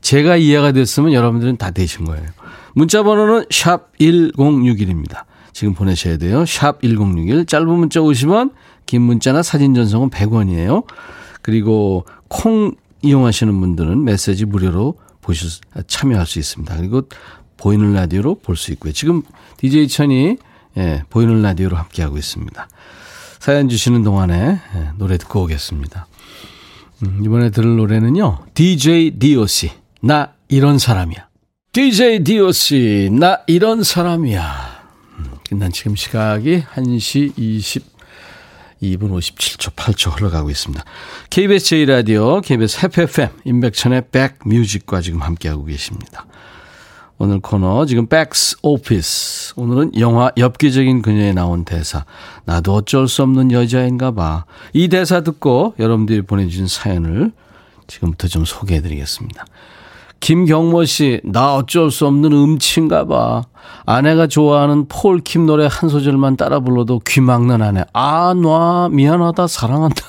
제가 0.01 0.37
이해가 0.37 0.73
됐으면 0.73 1.13
여러분들은 1.13 1.57
다 1.57 1.71
되신 1.71 2.05
거예요. 2.05 2.27
문자 2.75 3.03
번호는 3.03 3.47
샵 3.51 3.97
1061입니다. 3.99 5.25
지금 5.53 5.75
보내셔야 5.75 6.19
돼요. 6.19 6.45
샵 6.45 6.83
1061. 6.83 7.47
짧은 7.47 7.69
문자 7.69 8.01
50원, 8.01 8.51
긴 8.87 9.03
문자나 9.03 9.43
사진 9.43 9.75
전송은 9.75 10.11
100원이에요. 10.11 10.85
그리고 11.41 12.05
콩 12.29 12.73
이용하시는 13.03 13.61
분들은 13.61 14.05
메시지 14.05 14.45
무료로 14.45 14.99
보실 15.21 15.49
참여할 15.87 16.27
수 16.27 16.39
있습니다. 16.39 16.77
그리고 16.77 17.03
보이는 17.65 17.95
라디오로 17.95 18.41
볼 18.41 18.57
수 18.57 18.73
있고요. 18.73 18.93
지금 18.93 19.23
DJ 19.57 19.89
천이 19.89 20.37
예, 20.77 21.03
보이는 21.09 21.41
라디오로 21.41 21.77
함께하고 21.77 22.19
있습니다. 22.19 22.69
사연 23.41 23.71
주시는 23.71 24.03
동안에 24.03 24.61
예, 24.77 24.91
노래 24.99 25.17
듣고 25.17 25.45
오겠습니다. 25.45 26.07
음, 27.05 27.23
이번에 27.25 27.49
들을 27.49 27.77
노래는요. 27.77 28.45
DJ 28.53 29.13
DOC 29.19 29.71
나 30.03 30.35
이런 30.49 30.79
사람이야. 30.79 31.29
DJ 31.73 32.23
DOC 32.25 33.09
나 33.13 33.39
이런 33.47 33.83
사람이야. 33.83 34.85
음, 35.19 35.25
끝난 35.49 35.73
지금 35.73 35.97
시각이 35.97 36.65
1시 36.75 37.33
20 37.39 37.95
2분 38.83 39.11
57초, 39.19 39.75
8초 39.75 40.19
흘러가고 40.19 40.51
있습니다. 40.51 40.85
KBS 41.31 41.77
제1라디오, 41.77 42.45
KBS 42.45 42.85
해피 42.85 43.01
FM, 43.01 43.31
임백천의 43.47 44.09
백뮤직과 44.13 45.01
지금 45.01 45.23
함께하고 45.23 45.65
계십니다. 45.65 46.27
오늘 47.19 47.39
코너 47.39 47.87
지금 47.87 48.07
백스 48.07 48.57
오피스. 48.63 49.55
오늘은 49.57 49.93
영화 50.01 50.33
엽기적인 50.37 51.03
그녀에 51.03 51.33
나온 51.33 51.65
대사. 51.65 52.05
나도 52.45 52.75
어쩔 52.75 53.07
수 53.07 53.23
없는 53.23 53.53
여자인가 53.53 54.11
봐. 54.11 54.47
이 54.73 54.89
대사 54.89 55.21
듣고 55.21 55.75
여러분들이 55.79 56.23
보내주신 56.23 56.67
사연을 56.67 57.33
지금부터 57.87 58.27
좀 58.27 58.45
소개해 58.45 58.83
드리겠습니다. 58.83 59.45
김경모 60.19 60.87
씨, 60.87 61.21
나 61.23 61.55
어쩔 61.55 61.91
수 61.91 62.07
없는 62.07 62.33
음치인가 62.33 63.07
봐. 63.07 63.43
아내가 63.87 64.27
좋아하는 64.27 64.89
폴킴 64.89 65.47
노래 65.47 65.69
한 65.71 65.89
소절만 65.89 66.37
따라 66.37 66.61
불러도 66.61 67.01
귀 67.07 67.21
막는 67.21 67.63
아내. 67.63 67.85
아, 67.93 68.35
놔. 68.35 68.89
미안하다. 68.91 69.47
사랑한다. 69.47 70.03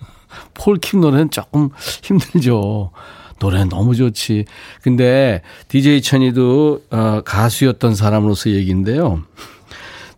폴킴 0.54 1.00
노래는 1.00 1.30
조금 1.30 1.68
힘들죠. 2.02 2.92
노래 3.38 3.64
너무 3.64 3.94
좋지. 3.94 4.44
근데 4.82 5.42
DJ 5.68 6.02
천이도 6.02 6.82
어, 6.90 7.20
가수였던 7.24 7.94
사람으로서 7.94 8.50
얘기인데요. 8.50 9.22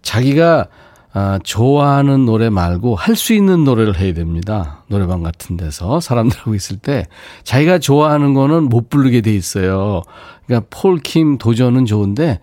자기가 0.03 0.68
아, 1.14 1.38
좋아하는 1.42 2.26
노래 2.26 2.51
말고 2.51 2.95
할 2.95 3.16
수 3.16 3.32
있는 3.32 3.64
노래를 3.64 3.99
해야 3.99 4.12
됩니다. 4.14 4.84
노래방 4.88 5.22
같은 5.22 5.57
데서 5.57 6.01
사람들하고 6.01 6.55
있을 6.55 6.76
때 6.76 7.07
자기가 7.45 7.78
좋아하는 7.78 8.34
거는 8.34 8.64
못 8.64 8.88
부르게 8.90 9.20
돼 9.22 9.34
있어요. 9.34 10.03
그러니까 10.47 10.68
폴킴 10.70 11.38
도전은 11.38 11.86
좋은데 11.86 12.40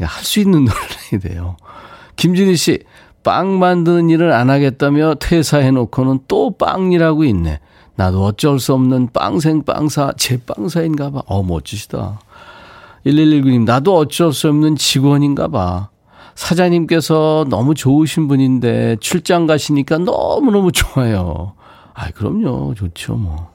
할 0.00 0.24
수 0.24 0.40
있는 0.40 0.64
노래를 0.66 0.86
해야 1.12 1.20
돼요. 1.20 1.56
김진희 2.16 2.56
씨, 2.56 2.80
빵 3.24 3.58
만드는 3.58 4.10
일을 4.10 4.32
안 4.32 4.50
하겠다며 4.50 5.14
퇴사해 5.14 5.70
놓고는 5.70 6.20
또 6.28 6.56
빵이라고 6.56 7.24
있네. 7.24 7.60
나도 7.94 8.24
어쩔 8.24 8.58
수 8.58 8.72
없는 8.74 9.10
빵생 9.12 9.62
빵사, 9.64 10.14
제 10.16 10.38
빵사인가 10.38 11.10
봐. 11.10 11.22
어, 11.26 11.42
멋지시다. 11.42 12.20
1119님, 13.06 13.64
나도 13.64 13.96
어쩔 13.96 14.32
수 14.32 14.48
없는 14.48 14.76
직원인가 14.76 15.48
봐. 15.48 15.88
사장님께서 16.34 17.46
너무 17.48 17.74
좋으신 17.74 18.28
분인데 18.28 18.96
출장 19.00 19.46
가시니까 19.46 19.98
너무너무 19.98 20.72
좋아요. 20.72 21.52
아, 21.94 22.10
그럼요. 22.10 22.74
좋죠, 22.74 23.14
뭐. 23.14 23.52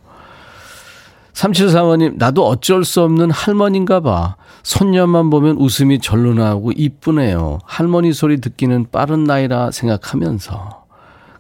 3745님, 1.33 2.17
나도 2.17 2.47
어쩔 2.47 2.83
수 2.83 3.01
없는 3.01 3.31
할머니인가 3.31 3.99
봐. 3.99 4.35
손녀만 4.63 5.29
보면 5.29 5.57
웃음이 5.57 5.99
절로 5.99 6.33
나오고 6.33 6.73
이쁘네요. 6.73 7.59
할머니 7.63 8.11
소리 8.11 8.41
듣기는 8.41 8.87
빠른 8.91 9.23
나이라 9.23 9.71
생각하면서. 9.71 10.85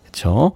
그쵸? 0.05 0.53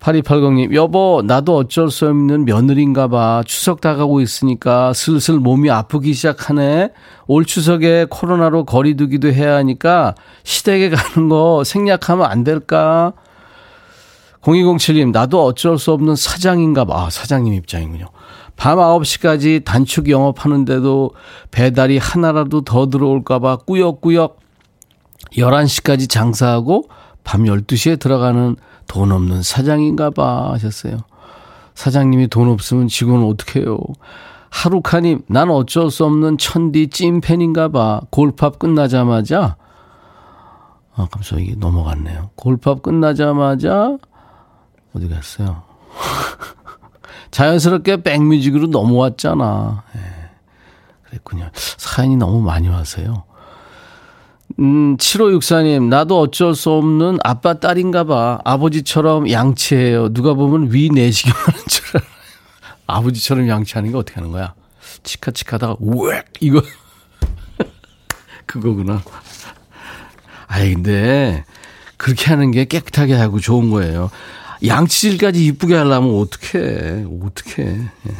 8280님, 0.00 0.74
여보, 0.74 1.22
나도 1.24 1.56
어쩔 1.56 1.90
수 1.90 2.06
없는 2.06 2.44
며느리인가 2.44 3.08
봐. 3.08 3.42
추석 3.46 3.80
다가오고 3.80 4.20
있으니까 4.20 4.92
슬슬 4.92 5.38
몸이 5.38 5.70
아프기 5.70 6.12
시작하네. 6.12 6.90
올 7.26 7.44
추석에 7.44 8.06
코로나로 8.08 8.64
거리두기도 8.64 9.32
해야 9.32 9.56
하니까 9.56 10.14
시댁에 10.44 10.90
가는 10.90 11.28
거 11.28 11.64
생략하면 11.64 12.26
안 12.26 12.44
될까? 12.44 13.14
0207님, 14.42 15.10
나도 15.10 15.44
어쩔 15.44 15.76
수 15.76 15.92
없는 15.92 16.14
사장인가 16.14 16.84
봐. 16.84 17.06
아, 17.06 17.10
사장님 17.10 17.52
입장이군요. 17.54 18.06
밤 18.54 18.78
9시까지 18.78 19.64
단축 19.64 20.08
영업하는데도 20.08 21.10
배달이 21.50 21.98
하나라도 21.98 22.62
더 22.62 22.88
들어올까 22.88 23.38
봐 23.38 23.56
꾸역꾸역 23.56 24.38
11시까지 25.36 26.08
장사하고 26.08 26.88
밤 27.22 27.44
12시에 27.44 27.98
들어가는 27.98 28.56
돈 28.86 29.12
없는 29.12 29.42
사장인가 29.42 30.10
봐 30.10 30.52
하셨어요. 30.52 30.98
사장님이 31.74 32.28
돈 32.28 32.48
없으면 32.48 32.88
직원은 32.88 33.26
어떡해요. 33.26 33.78
하루카님, 34.50 35.22
난 35.28 35.50
어쩔 35.50 35.90
수 35.90 36.04
없는 36.04 36.38
천디 36.38 36.88
찐팬인가 36.88 37.68
봐. 37.68 38.00
골팝 38.10 38.58
끝나자마자, 38.58 39.56
아, 40.94 41.08
깜짝 41.10 41.40
이게 41.40 41.54
넘어갔네요. 41.56 42.30
골팝 42.36 42.82
끝나자마자, 42.82 43.98
어디 44.94 45.08
갔어요? 45.08 45.62
자연스럽게 47.30 48.02
백뮤직으로 48.02 48.68
넘어왔잖아. 48.68 49.82
예. 49.94 50.00
그랬군요. 51.04 51.50
사연이 51.52 52.16
너무 52.16 52.40
많이 52.40 52.68
와서요. 52.68 53.24
음, 54.58 54.96
7564님, 54.96 55.88
나도 55.88 56.18
어쩔 56.18 56.54
수 56.54 56.70
없는 56.70 57.18
아빠 57.22 57.54
딸인가 57.54 58.04
봐. 58.04 58.38
아버지처럼 58.44 59.30
양치해요. 59.30 60.12
누가 60.14 60.32
보면 60.34 60.72
위 60.72 60.88
내시경 60.90 61.34
하는 61.36 61.60
줄 61.68 61.84
알아요. 61.94 62.10
아버지처럼 62.86 63.48
양치하는 63.48 63.90
게 63.90 63.96
어떻게 63.96 64.14
하는 64.14 64.30
거야? 64.30 64.54
치카치카 65.02 65.56
하다가, 65.56 65.76
우엑! 65.78 66.24
이거. 66.40 66.62
그거구나. 68.46 69.02
아이, 70.46 70.72
근데, 70.74 71.44
그렇게 71.98 72.26
하는 72.30 72.50
게 72.50 72.64
깨끗하게 72.64 73.14
하고 73.14 73.40
좋은 73.40 73.70
거예요. 73.70 74.10
양치질까지 74.66 75.44
이쁘게 75.44 75.74
하려면 75.74 76.18
어떻게, 76.18 77.04
어떻게. 77.22 77.62
예. 77.62 78.14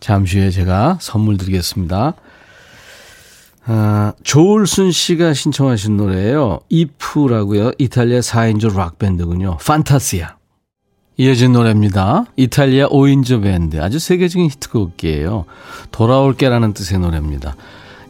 잠시 0.00 0.38
후에 0.38 0.50
제가 0.50 0.98
선물 1.00 1.38
드리겠습니다. 1.38 2.14
아, 3.66 4.12
조울순 4.22 4.92
씨가 4.92 5.32
신청하신 5.32 5.96
노래예요. 5.96 6.60
이프라고요. 6.68 7.72
이탈리아 7.78 8.20
4인조 8.20 8.76
락밴드군요. 8.76 9.56
판타시아. 9.58 10.36
이어진 11.16 11.52
노래입니다. 11.52 12.26
이탈리아 12.36 12.88
5인조 12.88 13.42
밴드. 13.42 13.80
아주 13.80 13.98
세계적인 13.98 14.50
히트곡이에요. 14.50 15.44
돌아올게라는 15.92 16.74
뜻의 16.74 16.98
노래입니다. 16.98 17.56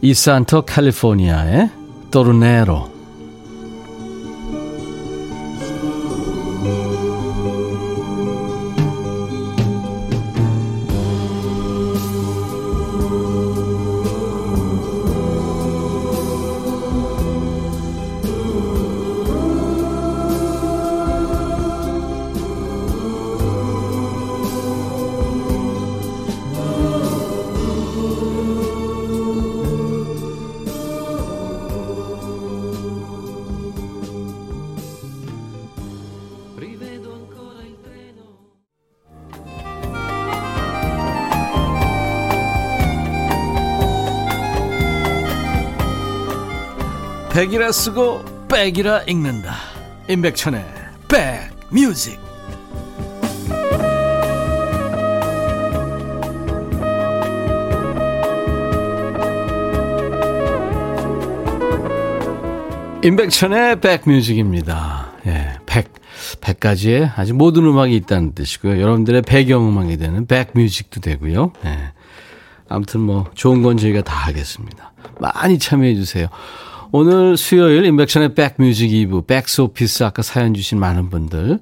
이산토 0.01 0.63
캘리포니아의 0.63 1.69
토르네로. 2.11 2.94
백이라 47.65 47.71
쓰고 47.71 48.47
백이라 48.47 49.01
읽는다. 49.07 49.55
임백천의 50.07 50.63
백뮤직. 51.71 52.19
임백천의 63.03 63.81
백뮤직입니다. 63.81 65.11
예, 65.25 65.57
백. 65.65 65.91
100가지의 66.41 67.11
아주 67.17 67.33
모든 67.33 67.63
음악이 67.65 67.95
있다는 67.95 68.33
뜻이고요. 68.33 68.79
여러분들의 68.79 69.23
배경음악이 69.23 69.97
되는 69.97 70.27
백뮤직도 70.27 71.01
되고요. 71.01 71.51
예. 71.65 71.91
아무튼 72.69 73.01
뭐 73.01 73.25
좋은 73.33 73.63
건 73.63 73.77
저희가 73.77 74.01
다 74.01 74.15
하겠습니다. 74.15 74.93
많이 75.19 75.57
참여해 75.59 75.95
주세요. 75.95 76.27
오늘 76.97 77.35
수요일 77.35 77.83
인백션의 77.83 78.35
백뮤직 78.35 78.89
2부 78.89 79.27
백스오피스 79.27 80.05
아까 80.05 80.21
사연 80.21 80.53
주신 80.53 80.79
많은 80.79 81.09
분들 81.09 81.59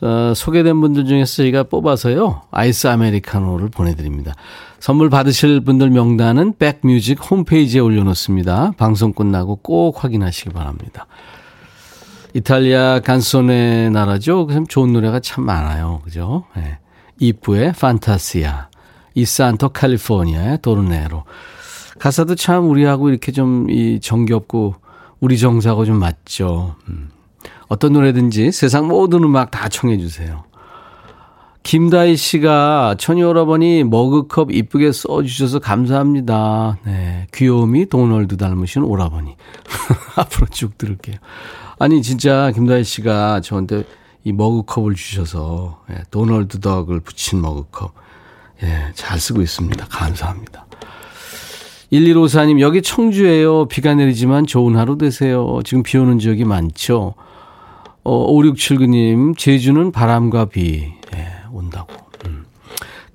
어, 0.00 0.32
소개된 0.34 0.80
분들 0.80 1.04
중에서 1.04 1.42
저희가 1.42 1.64
뽑아서요 1.64 2.44
아이스 2.50 2.86
아메리카노를 2.86 3.68
보내드립니다. 3.68 4.32
선물 4.80 5.10
받으실 5.10 5.60
분들 5.60 5.90
명단은 5.90 6.54
백뮤직 6.56 7.30
홈페이지에 7.30 7.82
올려놓습니다. 7.82 8.72
방송 8.78 9.12
끝나고 9.12 9.56
꼭 9.56 10.02
확인하시기 10.02 10.48
바랍니다. 10.48 11.06
이탈리아 12.32 13.00
칸초네 13.00 13.90
나라죠. 13.90 14.46
그래서 14.46 14.64
좋은 14.66 14.94
노래가 14.94 15.20
참 15.20 15.44
많아요. 15.44 16.00
그죠? 16.04 16.44
네. 16.56 16.78
이프의 17.20 17.74
판타시아, 17.78 18.68
이산토 19.12 19.68
캘리포니아의 19.74 20.62
도르네로. 20.62 21.24
가사도 21.98 22.34
참 22.34 22.68
우리하고 22.70 23.08
이렇게 23.10 23.32
좀 23.32 23.66
이 23.70 24.00
정겹고 24.00 24.74
우리 25.20 25.38
정서하고 25.38 25.84
좀 25.84 25.98
맞죠. 25.98 26.76
음. 26.88 27.10
어떤 27.68 27.92
노래든지 27.92 28.52
세상 28.52 28.88
모든 28.88 29.24
음악 29.24 29.50
다 29.50 29.68
청해 29.68 29.98
주세요. 29.98 30.44
김다희 31.62 32.16
씨가 32.16 32.94
천이 32.98 33.22
오라버니 33.22 33.84
머그컵 33.84 34.52
이쁘게 34.52 34.90
써주셔서 34.92 35.58
감사합니다. 35.58 36.78
네. 36.86 37.26
귀여움이 37.34 37.86
도널드 37.86 38.38
닮으신 38.38 38.82
오라버니. 38.84 39.36
앞으로 40.16 40.46
쭉 40.46 40.78
들을게요. 40.78 41.16
아니, 41.78 42.00
진짜 42.00 42.50
김다희 42.52 42.84
씨가 42.84 43.40
저한테 43.42 43.84
이 44.24 44.32
머그컵을 44.32 44.94
주셔서, 44.94 45.82
예, 45.90 46.02
도널드 46.10 46.60
덕을 46.60 47.00
붙인 47.00 47.42
머그컵. 47.42 47.92
예, 48.62 48.92
잘 48.94 49.20
쓰고 49.20 49.42
있습니다. 49.42 49.86
감사합니다. 49.90 50.67
1154님, 51.92 52.60
여기 52.60 52.82
청주예요. 52.82 53.66
비가 53.66 53.94
내리지만 53.94 54.46
좋은 54.46 54.76
하루 54.76 54.98
되세요. 54.98 55.60
지금 55.64 55.82
비 55.82 55.96
오는 55.96 56.18
지역이 56.18 56.44
많죠. 56.44 57.14
어, 58.04 58.32
5679님, 58.34 59.36
제주는 59.38 59.90
바람과 59.92 60.46
비, 60.46 60.92
예, 61.14 61.28
온다고. 61.50 61.88
음. 62.26 62.44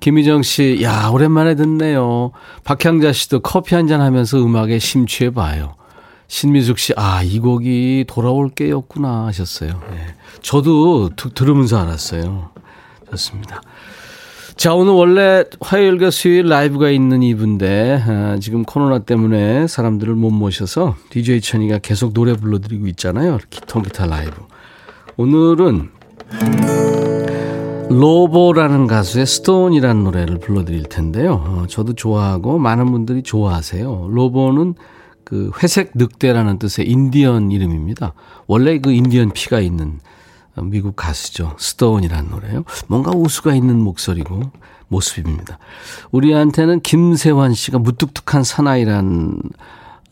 김희정 0.00 0.42
씨, 0.42 0.80
야, 0.82 1.08
오랜만에 1.12 1.54
듣네요. 1.54 2.32
박향자 2.64 3.12
씨도 3.12 3.40
커피 3.40 3.74
한 3.76 3.86
잔 3.86 4.00
하면서 4.00 4.38
음악에 4.44 4.78
심취해 4.78 5.30
봐요. 5.30 5.74
신미숙 6.26 6.78
씨, 6.78 6.92
아, 6.96 7.22
이 7.22 7.38
곡이 7.38 8.06
돌아올 8.08 8.50
게였구나 8.50 9.26
하셨어요. 9.26 9.80
예. 9.92 10.14
저도 10.42 11.10
들으면서 11.16 11.78
알았어요. 11.80 12.50
좋습니다. 13.10 13.60
자, 14.56 14.72
오늘 14.72 14.92
원래 14.92 15.44
화요일과 15.60 16.10
수요일 16.10 16.46
라이브가 16.46 16.88
있는 16.90 17.22
2부인데, 17.22 18.02
아, 18.06 18.38
지금 18.40 18.62
코로나 18.62 19.00
때문에 19.00 19.66
사람들을 19.66 20.14
못 20.14 20.30
모셔서 20.30 20.96
DJ 21.10 21.40
천이가 21.40 21.78
계속 21.78 22.14
노래 22.14 22.34
불러드리고 22.34 22.86
있잖아요. 22.88 23.38
통기타 23.66 24.06
라이브. 24.06 24.32
오늘은 25.16 25.90
로보라는 27.90 28.86
가수의 28.86 29.26
Stoney라는 29.26 30.04
노래를 30.04 30.38
불러드릴 30.38 30.84
텐데요. 30.84 31.44
어, 31.46 31.64
저도 31.68 31.94
좋아하고 31.94 32.58
많은 32.58 32.90
분들이 32.90 33.22
좋아하세요. 33.22 34.08
로보는 34.10 34.74
그 35.24 35.50
회색 35.62 35.92
늑대라는 35.94 36.58
뜻의 36.58 36.88
인디언 36.88 37.50
이름입니다. 37.50 38.14
원래 38.46 38.78
그 38.78 38.92
인디언 38.92 39.32
피가 39.32 39.60
있는 39.60 39.98
미국 40.62 40.96
가수죠. 40.96 41.54
스톤이라는 41.58 42.30
노래요. 42.30 42.64
뭔가 42.86 43.10
우수가 43.14 43.54
있는 43.54 43.80
목소리고 43.80 44.50
모습입니다. 44.88 45.58
우리한테는 46.12 46.80
김세환 46.80 47.54
씨가 47.54 47.78
무뚝뚝한 47.78 48.44
사나이란 48.44 49.40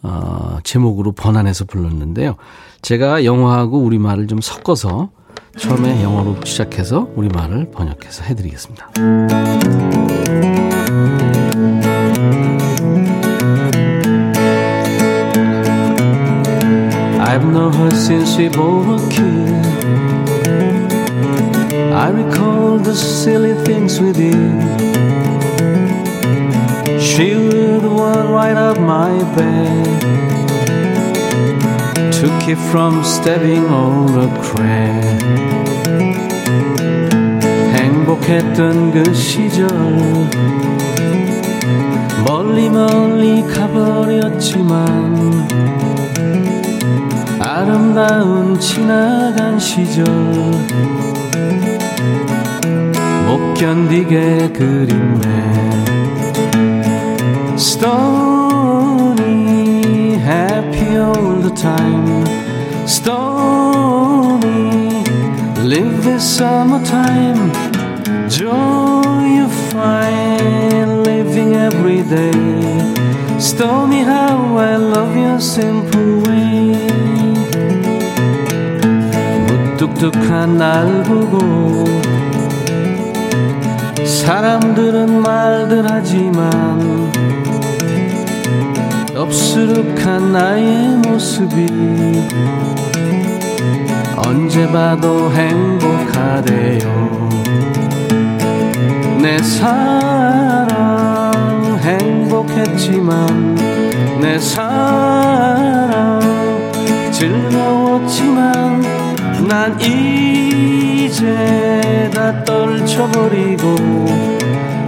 어, 0.02 0.58
제목으로 0.64 1.12
번안해서 1.12 1.64
불렀는데요. 1.66 2.34
제가 2.82 3.24
영어하고 3.24 3.78
우리말을 3.78 4.26
좀 4.26 4.40
섞어서 4.40 5.10
처음에 5.56 6.02
영어로 6.02 6.44
시작해서 6.44 7.08
우리말을 7.14 7.70
번역해서 7.70 8.24
해드리겠습니다. 8.24 8.90
I've 17.24 17.44
known 17.44 17.72
her 17.72 17.90
since 17.94 18.36
we 18.36 18.48
were 18.48 18.98
kids. 19.08 19.71
I 21.94 22.08
recall 22.08 22.78
the 22.78 22.94
silly 22.94 23.52
things 23.64 24.00
we 24.00 24.12
did. 24.12 24.60
She 27.00 27.36
would 27.36 27.84
walk 27.84 28.28
right 28.30 28.56
up 28.56 28.78
my 28.80 29.12
bed 29.36 30.00
Took 32.10 32.48
it 32.48 32.56
from 32.70 33.04
stepping 33.04 33.66
on 33.66 34.06
the 34.06 34.28
crack. 34.40 35.04
행복했던 37.76 38.92
그 38.92 39.12
시절 39.12 39.68
멀리 42.26 42.70
멀리 42.70 43.42
가버렸지만 43.42 44.72
아름다운 47.38 48.58
지나간 48.58 49.58
시절. 49.58 50.04
견디게 53.61 54.51
그립네 54.53 55.27
Stony 57.57 58.57
happy 60.13 60.95
all 60.97 61.41
the 61.41 61.53
time 61.55 62.25
Stony 62.85 63.47
live 65.63 66.03
this 66.03 66.23
summertime 66.23 67.51
Joy 68.29 69.25
you 69.25 69.47
find 69.71 71.03
living 71.03 71.55
every 71.55 72.03
day 72.03 72.31
Stony 73.39 74.03
how 74.03 74.57
I 74.57 74.75
love 74.77 75.15
your 75.17 75.39
simple 75.39 76.21
way 76.27 76.75
무뚝뚝한 79.47 80.57
날 80.57 81.03
보고 81.03 81.85
사람들은 84.22 85.20
말들 85.20 85.84
하지만 85.84 87.10
엽수룩한 89.16 90.32
나의 90.32 90.96
모습이 90.98 91.66
언제 94.16 94.68
봐도 94.68 95.28
행복하대요. 95.32 97.28
내 99.20 99.38
사랑 99.38 100.70
행복했지만 101.80 103.56
내 104.20 104.38
사랑 104.38 106.20
즐거웠지만 107.10 108.82
난이 109.48 110.91
제 112.31 112.31
다 112.31 112.43
떨쳐버리고 112.45 113.75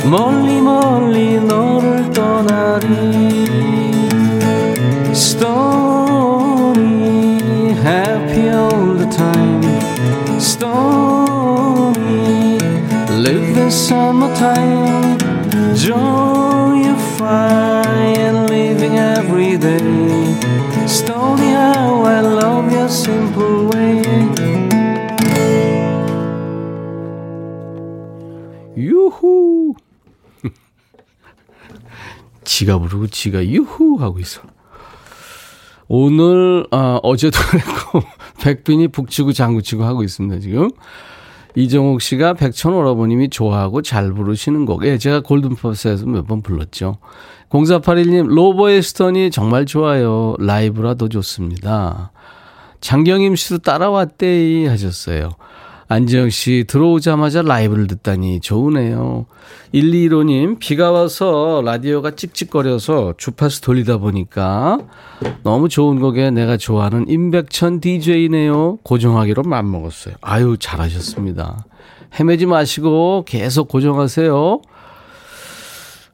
멀리 0.10 0.62
멀리 0.62 1.40
너를 1.40 2.10
떠나리 2.12 3.46
Stony 5.12 6.62
happy 7.84 8.50
all 8.50 8.96
the 8.98 9.10
time 9.10 9.62
Stony 10.40 12.00
live 13.12 13.54
the 13.54 13.70
summertime 13.70 15.18
joy 15.76 16.76
you 16.86 16.96
find 17.18 18.50
living 18.50 18.98
every 18.98 19.58
day 19.58 20.36
Stony 20.88 21.52
how 21.52 22.04
I 22.04 22.22
love 22.22 22.72
your 22.72 22.88
simple 22.88 23.23
지가 32.55 32.79
부르고 32.79 33.09
지가 33.09 33.45
유후 33.49 33.97
하고 33.99 34.21
있어 34.21 34.41
오늘 35.89 36.65
아, 36.71 37.01
어제도 37.03 37.37
그랬고 37.51 38.01
백빈이 38.43 38.89
북치고 38.89 39.33
장구치고 39.33 39.83
하고 39.85 40.05
있습니다 40.05 40.39
지금 40.39 40.71
이정옥 41.57 42.01
씨가 42.01 42.35
백천 42.35 42.75
오라버님이 42.75 43.29
좋아하고 43.31 43.81
잘 43.83 44.13
부르시는 44.13 44.67
곡. 44.67 44.85
예, 44.87 44.99
제가 44.99 45.21
골든퍼스에서 45.21 46.05
몇 46.07 46.27
번 46.27 46.43
불렀죠. 46.43 46.99
0481님, 47.49 48.27
로버에스턴이 48.27 49.31
정말 49.31 49.65
좋아요. 49.65 50.35
라이브라 50.41 50.95
더 50.95 51.09
좋습니다. 51.09 52.11
장경임 52.81 53.37
씨도 53.37 53.59
따라왔대 53.59 54.67
하셨어요. 54.67 55.31
안지영 55.95 56.31
씨, 56.31 56.65
들어오자마자 56.67 57.43
라이브를 57.43 57.87
듣다니 57.87 58.41
좋으네요. 58.41 59.27
125님, 59.73 60.59
비가 60.59 60.91
와서 60.91 61.63
라디오가 61.65 62.17
찍찍거려서 62.17 63.15
주파수 63.17 63.61
돌리다 63.63 63.99
보니까 63.99 64.79
너무 65.45 65.69
좋은 65.69 66.01
곡에 66.01 66.33
내가 66.33 66.57
좋아하는 66.57 67.09
임백천 67.09 67.79
DJ네요. 67.79 68.79
고정하기로 68.83 69.45
맘먹었어요. 69.45 70.17
아유, 70.21 70.57
잘하셨습니다. 70.59 71.65
헤매지 72.19 72.47
마시고 72.47 73.25
계속 73.25 73.69
고정하세요. 73.69 74.63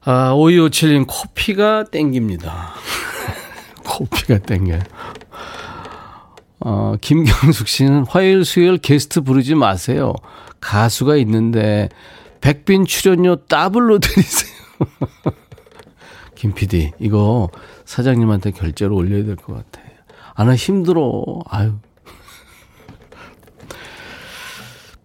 아, 0.03 0.33
5257님, 0.35 1.05
코피가 1.07 1.85
땡깁니다. 1.85 2.73
코피가 3.83 4.37
땡겨요. 4.39 4.81
어, 6.63 6.95
김경숙 7.01 7.67
씨는 7.67 8.05
화요일, 8.07 8.45
수요일 8.45 8.77
게스트 8.77 9.21
부르지 9.21 9.55
마세요. 9.55 10.13
가수가 10.59 11.15
있는데, 11.17 11.89
백빈 12.41 12.85
출연료 12.85 13.35
더블로 13.47 13.99
드리세요. 13.99 14.51
김 16.35 16.53
PD, 16.53 16.91
이거 16.99 17.49
사장님한테 17.85 18.51
결제로 18.51 18.95
올려야 18.95 19.23
될 19.25 19.35
것 19.35 19.53
같아. 19.55 19.81
아, 20.33 20.43
나 20.43 20.55
힘들어. 20.55 21.23
아유. 21.49 21.73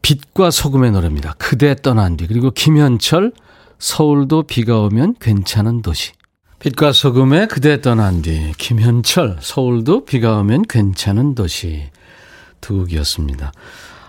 빛과 0.02 0.50
소금의 0.50 0.92
노래입니다. 0.92 1.34
그대 1.36 1.74
떠난 1.74 2.16
뒤. 2.16 2.26
그리고 2.26 2.50
김현철, 2.52 3.32
서울도 3.78 4.44
비가 4.44 4.78
오면 4.80 5.16
괜찮은 5.20 5.82
도시. 5.82 6.12
빛과 6.66 6.90
소금의 6.90 7.46
그대 7.46 7.80
떠난 7.80 8.22
뒤. 8.22 8.50
김현철, 8.58 9.36
서울도 9.38 10.04
비가 10.04 10.38
오면 10.38 10.62
괜찮은 10.62 11.36
도시. 11.36 11.84
두 12.60 12.78
곡이었습니다. 12.78 13.52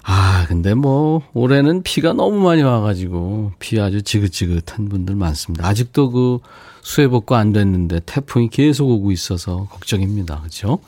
아, 0.01 0.45
근데 0.47 0.73
뭐, 0.73 1.21
올해는 1.35 1.83
비가 1.83 2.13
너무 2.13 2.39
많이 2.39 2.63
와가지고, 2.63 3.51
비 3.59 3.79
아주 3.79 4.01
지긋지긋한 4.01 4.89
분들 4.89 5.13
많습니다. 5.13 5.67
아직도 5.67 6.09
그 6.09 6.39
수해 6.81 7.07
복구 7.07 7.35
안 7.35 7.53
됐는데, 7.53 7.99
태풍이 8.07 8.49
계속 8.49 8.89
오고 8.89 9.11
있어서 9.11 9.67
걱정입니다. 9.69 10.41
그죠? 10.41 10.79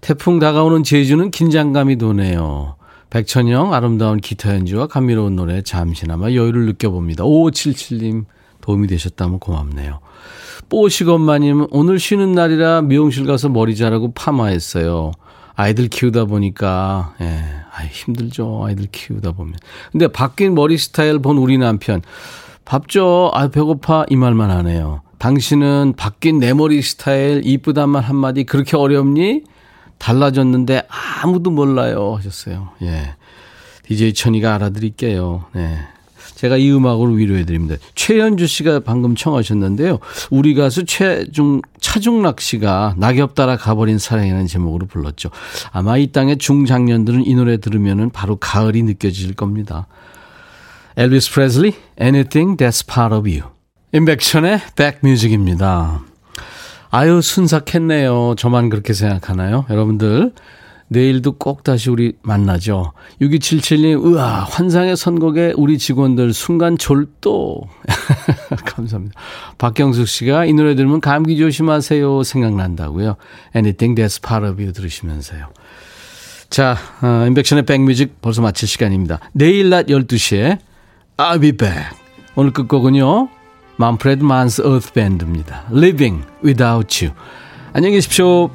태풍 0.00 0.40
다가오는 0.40 0.82
제주는 0.82 1.30
긴장감이 1.30 1.94
도네요. 1.98 2.74
백천영 3.10 3.72
아름다운 3.72 4.18
기타 4.18 4.52
연주와 4.52 4.88
감미로운 4.88 5.36
노래 5.36 5.62
잠시나마 5.62 6.32
여유를 6.32 6.66
느껴봅니다. 6.66 7.22
5577님 7.22 8.24
도움이 8.62 8.88
되셨다면 8.88 9.38
고맙네요. 9.38 10.00
뽀시건마님 10.68 11.68
오늘 11.70 11.98
쉬는 11.98 12.32
날이라 12.32 12.82
미용실 12.82 13.26
가서 13.26 13.48
머리 13.48 13.74
자르고 13.76 14.12
파마했어요. 14.12 15.12
아이들 15.54 15.88
키우다 15.88 16.26
보니까 16.26 17.14
예, 17.20 17.40
아이 17.72 17.88
힘들죠. 17.88 18.64
아이들 18.64 18.86
키우다 18.92 19.32
보면. 19.32 19.54
근데 19.90 20.08
바뀐 20.08 20.54
머리 20.54 20.78
스타일 20.78 21.18
본 21.18 21.38
우리 21.38 21.58
남편 21.58 22.02
밥 22.64 22.88
줘. 22.88 23.30
아 23.34 23.48
배고파 23.48 24.04
이 24.10 24.16
말만 24.16 24.50
하네요. 24.50 25.02
당신은 25.18 25.94
바뀐 25.96 26.38
내 26.38 26.52
머리 26.52 26.80
스타일 26.82 27.42
이쁘단 27.44 27.88
말 27.90 28.04
한마디 28.04 28.44
그렇게 28.44 28.76
어렵니? 28.76 29.42
달라졌는데 29.98 30.82
아무도 31.22 31.50
몰라요 31.50 32.14
하셨어요. 32.16 32.68
예. 32.82 33.14
DJ 33.84 34.12
천이가 34.12 34.54
알아드릴게요. 34.54 35.46
네. 35.54 35.78
제가 36.38 36.56
이 36.56 36.70
음악으로 36.70 37.14
위로해 37.14 37.44
드립니다. 37.44 37.74
최현주 37.96 38.46
씨가 38.46 38.80
방금 38.80 39.16
청하셨는데요. 39.16 39.98
우리 40.30 40.54
가수 40.54 40.84
최중 40.84 41.62
차중락 41.80 42.40
씨가 42.40 42.94
낙엽 42.96 43.34
따라 43.34 43.56
가버린 43.56 43.98
사랑이라는 43.98 44.46
제목으로 44.46 44.86
불렀죠. 44.86 45.30
아마 45.72 45.96
이 45.96 46.12
땅의 46.12 46.38
중장년들은 46.38 47.26
이 47.26 47.34
노래 47.34 47.56
들으면은 47.56 48.10
바로 48.10 48.36
가을이 48.36 48.84
느껴질 48.84 49.34
겁니다. 49.34 49.88
엘비스 50.96 51.32
프레슬리, 51.32 51.74
Anything 52.00 52.56
That's 52.56 52.86
Part 52.86 53.12
of 53.16 53.28
You. 53.28 53.50
인백션의 53.92 54.60
백뮤직입니다. 54.76 56.02
아유, 56.90 57.20
순삭했네요. 57.20 58.36
저만 58.36 58.68
그렇게 58.68 58.92
생각하나요? 58.92 59.66
여러분들, 59.70 60.32
내일도 60.88 61.32
꼭 61.32 61.62
다시 61.62 61.90
우리 61.90 62.14
만나죠. 62.22 62.92
6277님, 63.20 64.02
우와, 64.02 64.44
환상의 64.44 64.96
선곡에 64.96 65.52
우리 65.56 65.78
직원들 65.78 66.32
순간 66.32 66.78
졸도. 66.78 67.68
감사합니다. 68.64 69.20
박경숙 69.58 70.08
씨가 70.08 70.46
이 70.46 70.54
노래 70.54 70.74
들으면 70.74 71.00
감기 71.00 71.36
조심하세요. 71.36 72.22
생각난다고요. 72.22 73.16
Anything 73.54 74.00
that's 74.00 74.22
part 74.22 74.46
of 74.46 74.60
you 74.60 74.72
들으시면서요. 74.72 75.48
자, 76.50 76.76
어, 77.02 77.26
인백션의 77.26 77.66
백뮤직 77.66 78.22
벌써 78.22 78.40
마칠 78.40 78.66
시간입니다. 78.66 79.20
내일 79.32 79.68
낮 79.68 79.86
12시에 79.86 80.58
I'll 81.18 81.40
be 81.40 81.52
back. 81.52 81.98
오늘 82.34 82.52
끝곡은요. 82.52 83.28
만프레드 83.76 84.22
만스 84.24 84.62
어스 84.62 84.92
밴드입니다. 84.92 85.66
Living 85.70 86.24
Without 86.42 87.04
You. 87.04 87.14
안녕히 87.72 87.96
계십시오. 87.96 88.50